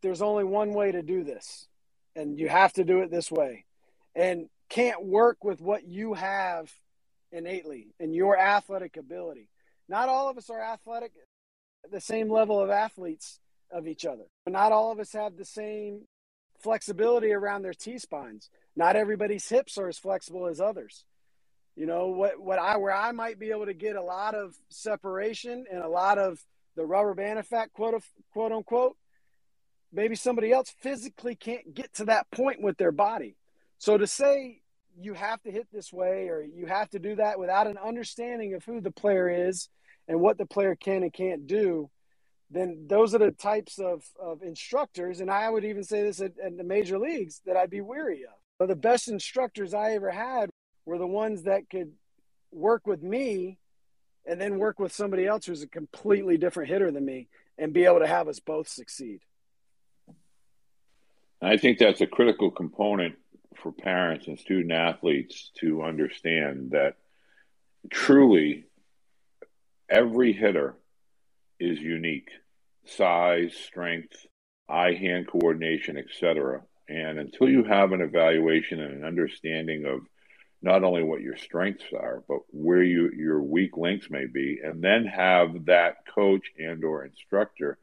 [0.01, 1.67] there's only one way to do this
[2.15, 3.65] and you have to do it this way
[4.15, 6.71] and can't work with what you have
[7.31, 9.49] innately and your athletic ability.
[9.89, 11.11] Not all of us are athletic
[11.91, 13.39] the same level of athletes
[13.71, 14.25] of each other.
[14.47, 16.01] Not all of us have the same
[16.59, 18.49] flexibility around their T spines.
[18.75, 21.05] Not everybody's hips are as flexible as others.
[21.77, 24.55] You know what what I where I might be able to get a lot of
[24.69, 26.39] separation and a lot of
[26.75, 28.01] the rubber band effect, quote
[28.33, 28.97] quote unquote.
[29.93, 33.37] Maybe somebody else physically can't get to that point with their body.
[33.77, 34.61] So to say
[34.99, 38.55] you have to hit this way or you have to do that without an understanding
[38.55, 39.69] of who the player is
[40.07, 41.91] and what the player can and can't do,
[42.49, 46.31] then those are the types of, of instructors, and I would even say this at,
[46.43, 48.33] at the major leagues, that I'd be weary of.
[48.57, 50.49] But the best instructors I ever had
[50.87, 51.91] were the ones that could
[52.51, 53.59] work with me
[54.25, 57.27] and then work with somebody else who's a completely different hitter than me
[57.57, 59.19] and be able to have us both succeed.
[61.41, 63.15] I think that's a critical component
[63.57, 66.95] for parents and student athletes to understand that
[67.91, 68.63] truly
[69.89, 70.75] every hitter
[71.59, 72.29] is unique
[72.85, 74.25] size, strength,
[74.69, 76.61] eye hand coordination, etc.
[76.87, 79.99] And until you have an evaluation and an understanding of
[80.61, 84.81] not only what your strengths are, but where you, your weak links may be, and
[84.81, 87.77] then have that coach and or instructor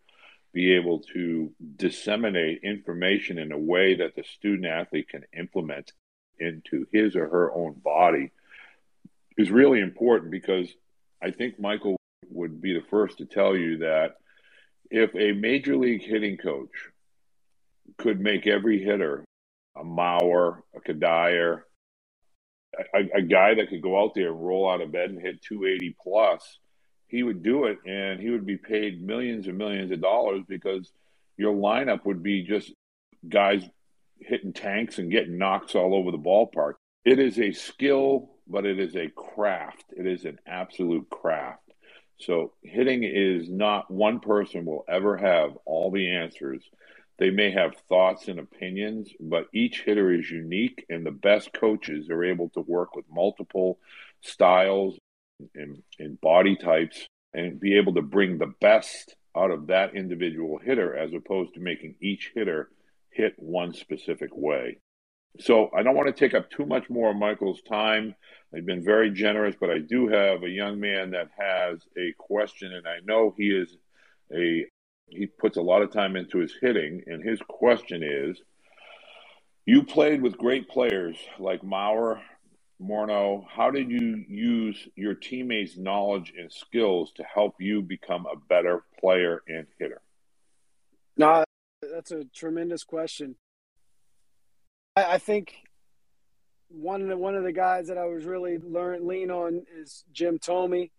[0.52, 5.92] be able to disseminate information in a way that the student athlete can implement
[6.38, 8.30] into his or her own body
[9.36, 10.68] is really important because
[11.22, 11.96] I think Michael
[12.30, 14.16] would be the first to tell you that
[14.90, 16.70] if a major league hitting coach
[17.98, 19.24] could make every hitter
[19.76, 21.62] a Mauer, a Cuddyer,
[22.94, 25.42] a, a, guy that could go out there and roll out of bed and hit
[25.42, 26.58] 280 plus,
[27.06, 30.90] he would do it and he would be paid millions and millions of dollars because
[31.36, 32.72] your lineup would be just
[33.28, 33.62] guys
[34.20, 36.74] hitting tanks and getting knocks all over the ballpark.
[37.04, 39.84] It is a skill, but it is a craft.
[39.96, 41.60] It is an absolute craft.
[42.18, 46.64] So hitting is not one person will ever have all the answers.
[47.18, 52.10] They may have thoughts and opinions, but each hitter is unique, and the best coaches
[52.10, 53.78] are able to work with multiple
[54.20, 54.98] styles
[55.54, 60.59] and, and body types and be able to bring the best out of that individual
[60.59, 62.70] hitter as opposed to making each hitter
[63.10, 64.78] hit one specific way.
[65.40, 68.14] So I don't want to take up too much more of Michael's time.
[68.55, 72.72] I've been very generous, but I do have a young man that has a question,
[72.72, 73.76] and I know he is
[74.32, 74.66] a
[75.09, 78.40] he puts a lot of time into his hitting, and his question is:
[79.66, 82.20] You played with great players like Mauer,
[82.81, 83.44] Morneau.
[83.48, 88.85] How did you use your teammates' knowledge and skills to help you become a better
[89.01, 90.02] player and hitter?
[91.16, 91.44] No,
[91.82, 93.36] that's a tremendous question.
[94.97, 95.55] I, I think
[96.68, 100.05] one of the, one of the guys that I was really learn lean on is
[100.12, 100.90] Jim Thome,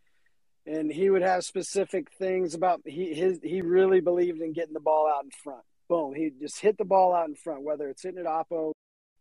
[0.66, 4.80] and he would have specific things about he his he really believed in getting the
[4.80, 5.64] ball out in front.
[5.88, 8.72] Boom, he just hit the ball out in front, whether it's hitting it oppo,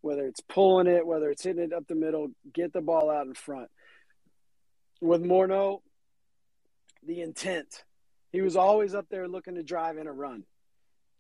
[0.01, 3.27] whether it's pulling it, whether it's hitting it up the middle, get the ball out
[3.27, 3.69] in front.
[5.01, 5.81] With Morneau,
[7.07, 7.85] the intent.
[8.33, 10.45] He was always up there looking to drive in a run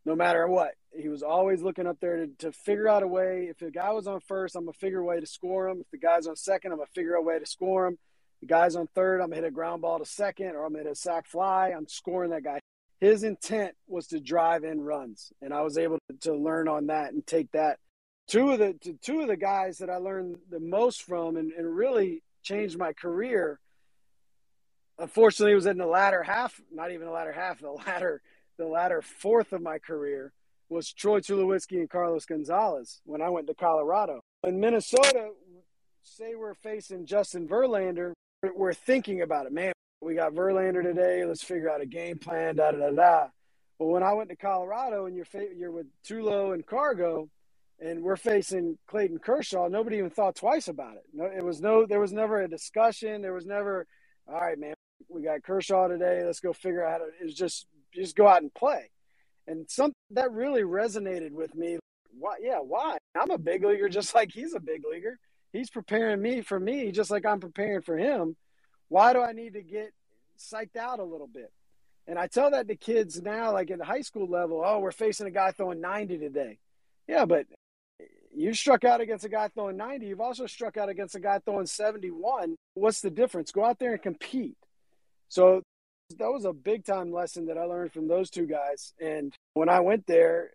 [0.05, 0.73] no matter what.
[0.97, 3.49] He was always looking up there to, to figure out a way.
[3.51, 5.81] If the guy was on first, I'm going to figure a way to score him.
[5.81, 7.99] If the guy's on second, I'm going to figure a way to score him.
[8.45, 10.75] The guy's on third, I'm going to hit a ground ball to second, or I'm
[10.75, 11.73] going to hit a sac fly.
[11.75, 12.61] I'm scoring that guy.
[13.01, 16.89] His intent was to drive in runs, and I was able to, to learn on
[16.89, 17.79] that and take that
[18.29, 21.75] two of the two of the guys that I learned the most from and, and
[21.75, 23.61] really changed my career.
[24.99, 28.21] Unfortunately, it was in the latter half, not even the latter half, the latter
[28.59, 30.35] the latter fourth of my career
[30.69, 34.21] was Troy Tulowitzki and Carlos Gonzalez when I went to Colorado.
[34.47, 35.31] In Minnesota,
[36.03, 38.13] say we're facing Justin Verlander,
[38.55, 39.53] we're thinking about it.
[39.53, 41.25] Man, we got Verlander today.
[41.25, 42.57] Let's figure out a game plan.
[42.57, 43.27] Da da da da.
[43.79, 45.27] But when I went to Colorado and you're
[45.57, 47.29] you're with Tulo and Cargo,
[47.81, 51.05] and we're facing Clayton Kershaw, nobody even thought twice about it.
[51.13, 53.23] No, it was no, there was never a discussion.
[53.23, 53.87] There was never,
[54.29, 54.75] all right, man,
[55.09, 56.23] we got Kershaw today.
[56.25, 57.01] Let's go figure out.
[57.21, 58.91] It was just just go out and play,
[59.47, 61.79] and some that really resonated with me.
[62.17, 62.37] Why?
[62.41, 62.99] Yeah, why?
[63.15, 65.19] I'm a big leaguer, just like he's a big leaguer.
[65.55, 68.35] He's preparing me for me, just like I'm preparing for him.
[68.89, 69.93] Why do I need to get
[70.37, 71.53] psyched out a little bit?
[72.09, 74.91] And I tell that to kids now, like in the high school level, oh, we're
[74.91, 76.59] facing a guy throwing 90 today.
[77.07, 77.47] Yeah, but
[78.35, 80.07] you struck out against a guy throwing 90.
[80.07, 82.57] You've also struck out against a guy throwing 71.
[82.75, 83.53] What's the difference?
[83.53, 84.57] Go out there and compete.
[85.29, 85.63] So
[86.19, 88.93] that was a big time lesson that I learned from those two guys.
[89.01, 90.51] And when I went there,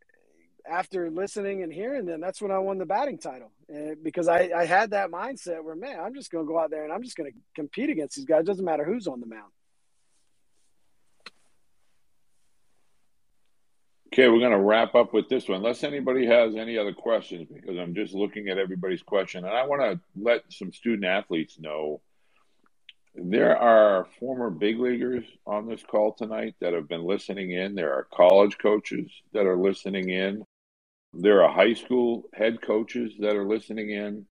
[0.68, 3.52] after listening and hearing them, that's when I won the batting title.
[3.68, 6.72] And because I, I had that mindset where, man, I'm just going to go out
[6.72, 8.42] there and I'm just going to compete against these guys.
[8.42, 9.52] It doesn't matter who's on the mound.
[14.12, 15.58] Okay, we're going to wrap up with this one.
[15.58, 19.46] Unless anybody has any other questions, because I'm just looking at everybody's question.
[19.46, 22.02] And I want to let some student athletes know
[23.16, 27.76] there are former big leaguers on this call tonight that have been listening in.
[27.76, 30.46] There are college coaches that are listening in.
[31.14, 34.26] There are high school head coaches that are listening in.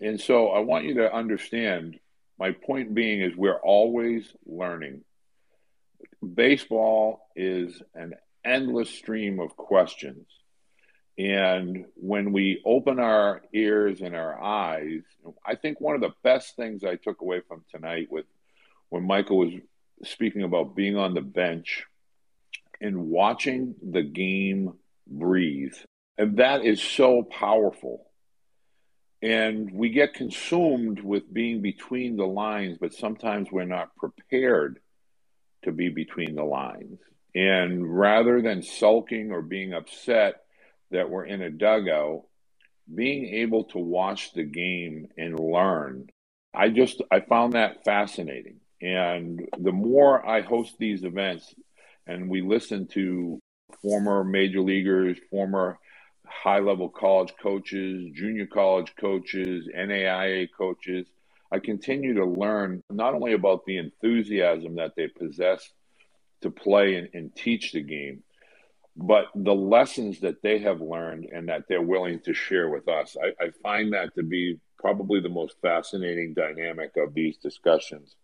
[0.00, 1.98] And so I want you to understand
[2.38, 5.02] my point being is we're always learning.
[6.34, 8.14] Baseball is an
[8.44, 10.26] endless stream of questions.
[11.16, 15.02] And when we open our ears and our eyes,
[15.46, 18.26] I think one of the best things I took away from tonight with
[18.88, 19.52] when Michael was
[20.02, 21.84] speaking about being on the bench
[22.80, 24.72] and watching the game
[25.06, 25.74] breathe.
[26.16, 28.06] And that is so powerful.
[29.22, 34.80] And we get consumed with being between the lines, but sometimes we're not prepared
[35.64, 36.98] to be between the lines.
[37.34, 40.42] And rather than sulking or being upset
[40.90, 42.24] that we're in a dugout,
[42.92, 46.08] being able to watch the game and learn,
[46.54, 48.60] I just I found that fascinating.
[48.80, 51.52] And the more I host these events
[52.06, 53.40] and we listen to
[53.80, 55.78] former major leaguers, former
[56.26, 61.06] high level college coaches, junior college coaches, NAIA coaches,
[61.52, 65.70] I continue to learn not only about the enthusiasm that they possess
[66.42, 68.22] to play and, and teach the game,
[68.96, 73.16] but the lessons that they have learned and that they're willing to share with us.
[73.22, 78.16] I, I find that to be probably the most fascinating dynamic of these discussions.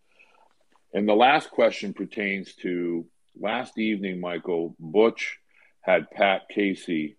[0.93, 3.07] And the last question pertains to
[3.41, 5.39] last evening, Michael Butch
[5.83, 7.17] had Pat Casey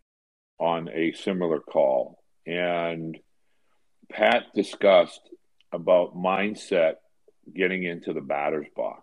[0.62, 2.20] on a similar call.
[2.46, 3.18] And
[4.12, 5.22] Pat discussed
[5.72, 6.96] about mindset
[7.54, 9.02] getting into the batter's box.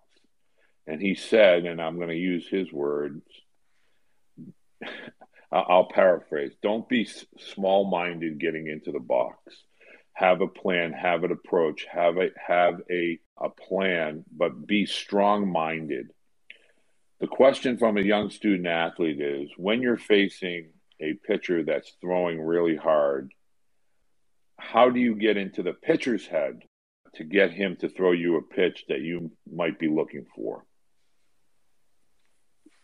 [0.86, 3.22] And he said, and I'm going to use his words,
[5.52, 7.08] I'll paraphrase don't be
[7.54, 9.38] small minded getting into the box.
[10.12, 15.50] Have a plan, have an approach, have a, have a, a plan, but be strong
[15.50, 16.10] minded.
[17.20, 20.68] The question from a young student athlete is when you're facing
[21.00, 23.32] a pitcher that's throwing really hard,
[24.58, 26.62] how do you get into the pitcher's head
[27.14, 30.64] to get him to throw you a pitch that you might be looking for?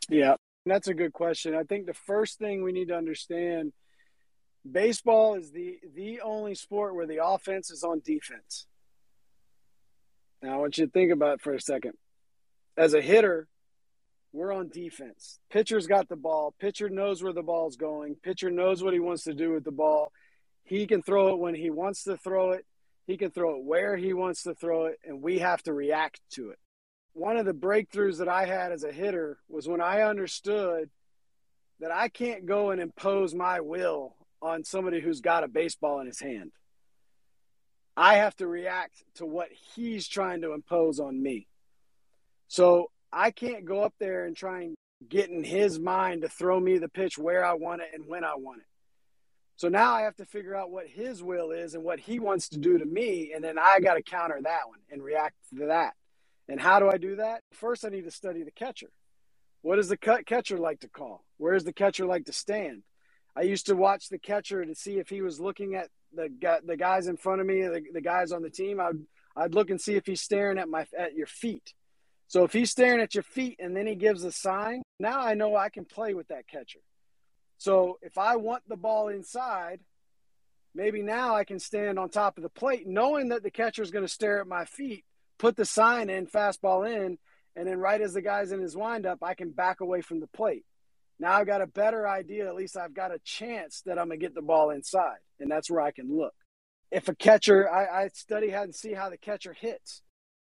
[0.08, 0.36] Yeah,
[0.66, 1.54] that's a good question.
[1.54, 3.72] I think the first thing we need to understand
[4.70, 8.66] baseball is the the only sport where the offense is on defense.
[10.42, 11.92] Now, I want you to think about it for a second.
[12.76, 13.48] As a hitter,
[14.34, 15.38] we're on defense.
[15.50, 16.54] Pitcher's got the ball.
[16.60, 18.16] Pitcher knows where the ball's going.
[18.16, 20.12] Pitcher knows what he wants to do with the ball.
[20.64, 22.66] He can throw it when he wants to throw it.
[23.06, 26.20] He can throw it where he wants to throw it, and we have to react
[26.32, 26.58] to it
[27.14, 30.90] one of the breakthroughs that I had as a hitter was when I understood
[31.80, 36.06] that I can't go and impose my will on somebody who's got a baseball in
[36.06, 36.50] his hand.
[37.96, 41.46] I have to react to what he's trying to impose on me.
[42.48, 44.74] So I can't go up there and try and
[45.08, 48.24] get in his mind to throw me the pitch where I want it and when
[48.24, 48.66] I want it.
[49.56, 52.48] So now I have to figure out what his will is and what he wants
[52.50, 53.32] to do to me.
[53.32, 55.94] And then I got to counter that one and react to that.
[56.48, 57.40] And how do I do that?
[57.52, 58.90] First, I need to study the catcher.
[59.62, 61.24] What does the catcher like to call?
[61.38, 62.82] Where does the catcher like to stand?
[63.36, 66.28] I used to watch the catcher to see if he was looking at the
[66.64, 68.78] the guys in front of me, the, the guys on the team.
[68.78, 68.98] I'd
[69.34, 71.72] I'd look and see if he's staring at my at your feet.
[72.26, 75.34] So if he's staring at your feet and then he gives a sign, now I
[75.34, 76.80] know I can play with that catcher.
[77.58, 79.80] So if I want the ball inside,
[80.74, 83.90] maybe now I can stand on top of the plate, knowing that the catcher is
[83.90, 85.04] going to stare at my feet,
[85.38, 87.18] put the sign in, fastball in,
[87.56, 90.26] and then right as the guy's in his windup, I can back away from the
[90.26, 90.64] plate.
[91.20, 92.48] Now I've got a better idea.
[92.48, 95.50] At least I've got a chance that I'm going to get the ball inside, and
[95.50, 96.34] that's where I can look.
[96.90, 100.02] If a catcher, I, I study how to see how the catcher hits.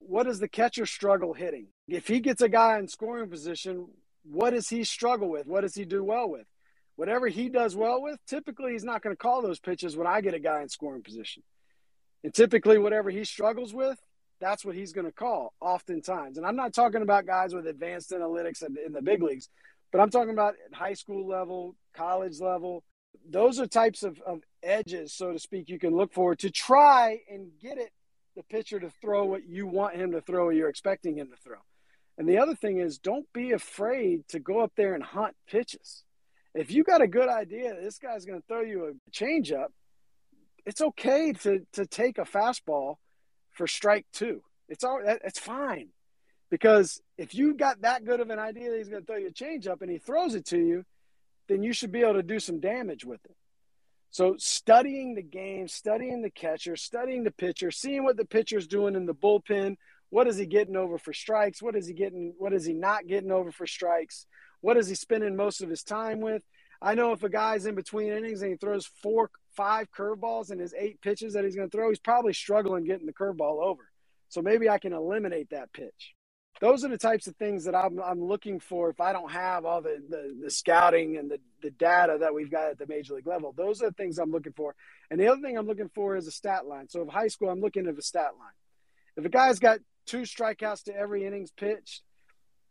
[0.04, 1.68] What does the catcher struggle hitting?
[1.88, 3.88] If he gets a guy in scoring position,
[4.24, 5.48] what does he struggle with?
[5.48, 6.48] What does he do well with?
[6.96, 10.22] Whatever he does well with, typically he's not going to call those pitches when I
[10.22, 11.44] get a guy in scoring position.
[12.24, 13.98] And typically, whatever he struggles with,
[14.40, 16.38] that's what he's going to call oftentimes.
[16.38, 19.50] And I'm not talking about guys with advanced analytics in the big leagues.
[19.92, 22.84] But I'm talking about high school level, college level.
[23.30, 27.20] Those are types of, of edges, so to speak, you can look for to try
[27.30, 27.92] and get it
[28.36, 31.38] the pitcher to throw what you want him to throw or you're expecting him to
[31.44, 31.58] throw.
[32.18, 36.04] And the other thing is don't be afraid to go up there and hunt pitches.
[36.54, 39.68] If you got a good idea that this guy's going to throw you a changeup,
[40.66, 42.96] it's okay to to take a fastball
[43.52, 44.44] for strike two.
[44.68, 45.90] It's all it's fine.
[46.50, 49.28] Because if you got that good of an idea that he's going to throw you
[49.28, 50.84] a changeup and he throws it to you,
[51.48, 53.36] then you should be able to do some damage with it.
[54.12, 58.96] So studying the game, studying the catcher, studying the pitcher, seeing what the pitcher's doing
[58.96, 59.78] in the bullpen,
[60.10, 61.62] what is he getting over for strikes?
[61.62, 62.34] What is he getting?
[62.38, 64.28] What is he not getting over for strikes?
[64.60, 66.44] What is he spending most of his time with?
[66.82, 70.60] I know if a guy's in between innings and he throws four, five curveballs in
[70.60, 73.88] his eight pitches that he's going to throw, he's probably struggling getting the curveball over.
[74.28, 76.16] So maybe I can eliminate that pitch
[76.60, 79.66] those are the types of things that I'm, I'm looking for if I don't have
[79.66, 83.16] all the, the, the, scouting and the, the data that we've got at the major
[83.16, 83.54] league level.
[83.56, 84.76] Those are the things I'm looking for.
[85.10, 86.88] And the other thing I'm looking for is a stat line.
[86.90, 88.54] So, in high school, I'm looking at a stat line.
[89.18, 92.04] If a guy's got two strikeouts to every innings pitched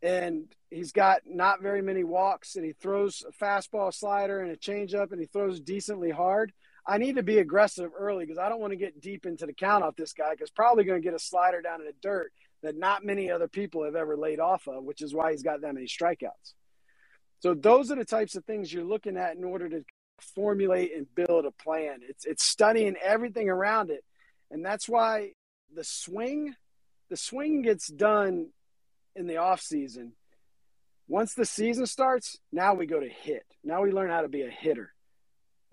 [0.01, 4.57] and he's got not very many walks and he throws a fastball, slider, and a
[4.57, 6.53] changeup and he throws decently hard,
[6.85, 9.53] I need to be aggressive early because I don't want to get deep into the
[9.53, 12.31] count off this guy because probably going to get a slider down in the dirt
[12.63, 15.61] that not many other people have ever laid off of, which is why he's got
[15.61, 16.53] that many strikeouts.
[17.39, 19.83] So those are the types of things you're looking at in order to
[20.19, 21.99] formulate and build a plan.
[22.07, 24.03] It's it's studying everything around it.
[24.51, 25.31] And that's why
[25.73, 26.53] the swing
[27.09, 28.49] the swing gets done
[29.15, 30.13] in the off season.
[31.07, 33.43] Once the season starts, now we go to hit.
[33.63, 34.93] Now we learn how to be a hitter.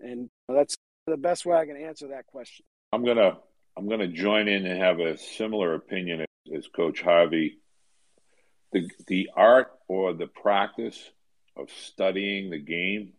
[0.01, 0.75] And that's
[1.07, 2.65] the best way I can answer that question.
[2.91, 3.37] I'm going to
[3.77, 6.25] I'm going to join in and have a similar opinion
[6.55, 7.59] as Coach Harvey,
[8.71, 11.11] the the art or the practice
[11.55, 13.13] of studying the game,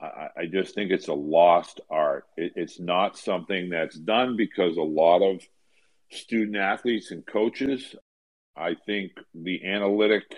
[0.00, 2.26] I, I just think it's a lost art.
[2.36, 5.40] It, it's not something that's done because a lot of
[6.10, 7.94] student athletes and coaches,
[8.56, 10.34] I think the analytic,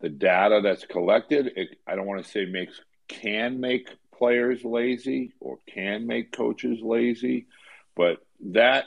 [0.00, 5.32] the data that's collected, it, I don't want to say makes can make players lazy
[5.40, 7.46] or can make coaches lazy,
[7.96, 8.18] but
[8.52, 8.84] that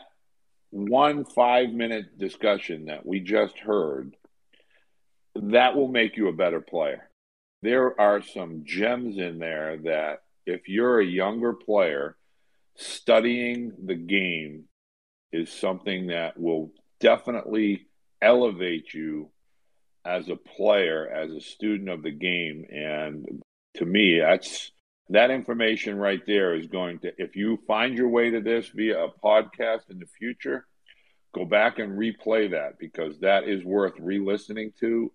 [0.74, 4.16] one five minute discussion that we just heard,
[5.36, 7.10] that will make you a better player.
[7.62, 12.18] There are some gems in there that if you're a younger player,
[12.76, 14.64] studying the game
[15.32, 17.86] is something that will definitely
[18.22, 19.30] elevate you
[20.04, 22.66] as a player, as a student of the game.
[22.72, 23.42] And
[23.76, 24.72] to me, that's
[25.10, 29.06] that information right there is going to, if you find your way to this via
[29.06, 30.66] a podcast in the future,
[31.34, 35.12] go back and replay that because that is worth re listening to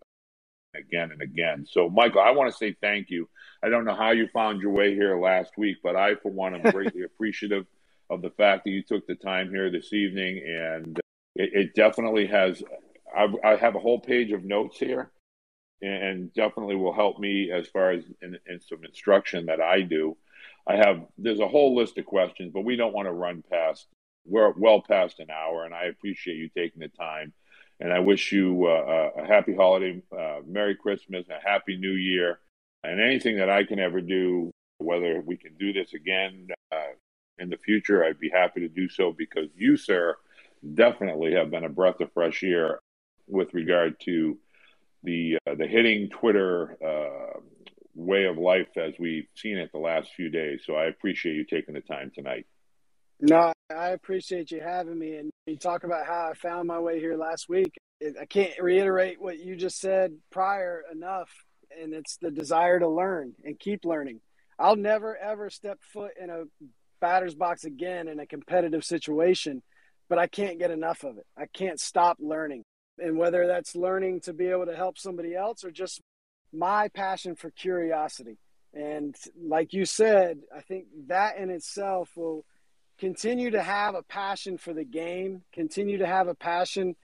[0.74, 1.66] again and again.
[1.68, 3.28] So, Michael, I want to say thank you.
[3.62, 6.54] I don't know how you found your way here last week, but I, for one,
[6.54, 7.66] am greatly appreciative
[8.10, 10.42] of the fact that you took the time here this evening.
[10.46, 11.00] And
[11.34, 12.62] it, it definitely has,
[13.16, 15.10] I, I have a whole page of notes here
[15.80, 20.16] and definitely will help me as far as in, in, some instruction that I do.
[20.66, 23.86] I have there's a whole list of questions, but we don't want to run past.
[24.26, 27.32] We're well past an hour, and I appreciate you taking the time.
[27.80, 32.40] And I wish you uh, a happy holiday, uh, Merry Christmas, a Happy New Year,
[32.82, 36.92] and anything that I can ever do, whether we can do this again uh,
[37.38, 40.16] in the future, I'd be happy to do so because you, sir,
[40.74, 42.80] definitely have been a breath of fresh air
[43.28, 44.38] with regard to
[45.02, 47.40] the uh, the hitting Twitter uh,
[47.94, 50.60] way of life as we've seen it the last few days.
[50.64, 52.46] So I appreciate you taking the time tonight.
[53.20, 55.16] No, I appreciate you having me.
[55.16, 57.72] And you talk about how I found my way here last week.
[58.20, 61.30] I can't reiterate what you just said prior enough.
[61.82, 64.20] And it's the desire to learn and keep learning.
[64.58, 66.44] I'll never ever step foot in a
[67.00, 69.62] batter's box again in a competitive situation,
[70.08, 71.26] but I can't get enough of it.
[71.36, 72.64] I can't stop learning.
[72.98, 76.00] And whether that's learning to be able to help somebody else or just
[76.52, 78.38] my passion for curiosity.
[78.74, 82.44] And like you said, I think that in itself will
[82.98, 86.96] continue to have a passion for the game, continue to have a passion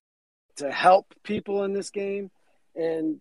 [0.56, 2.30] to help people in this game.
[2.74, 3.20] And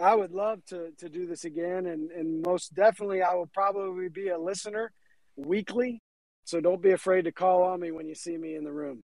[0.00, 4.08] I would love to to do this again, and and most definitely, I will probably
[4.08, 4.90] be a listener
[5.36, 6.00] weekly.
[6.44, 9.02] So don't be afraid to call on me when you see me in the room.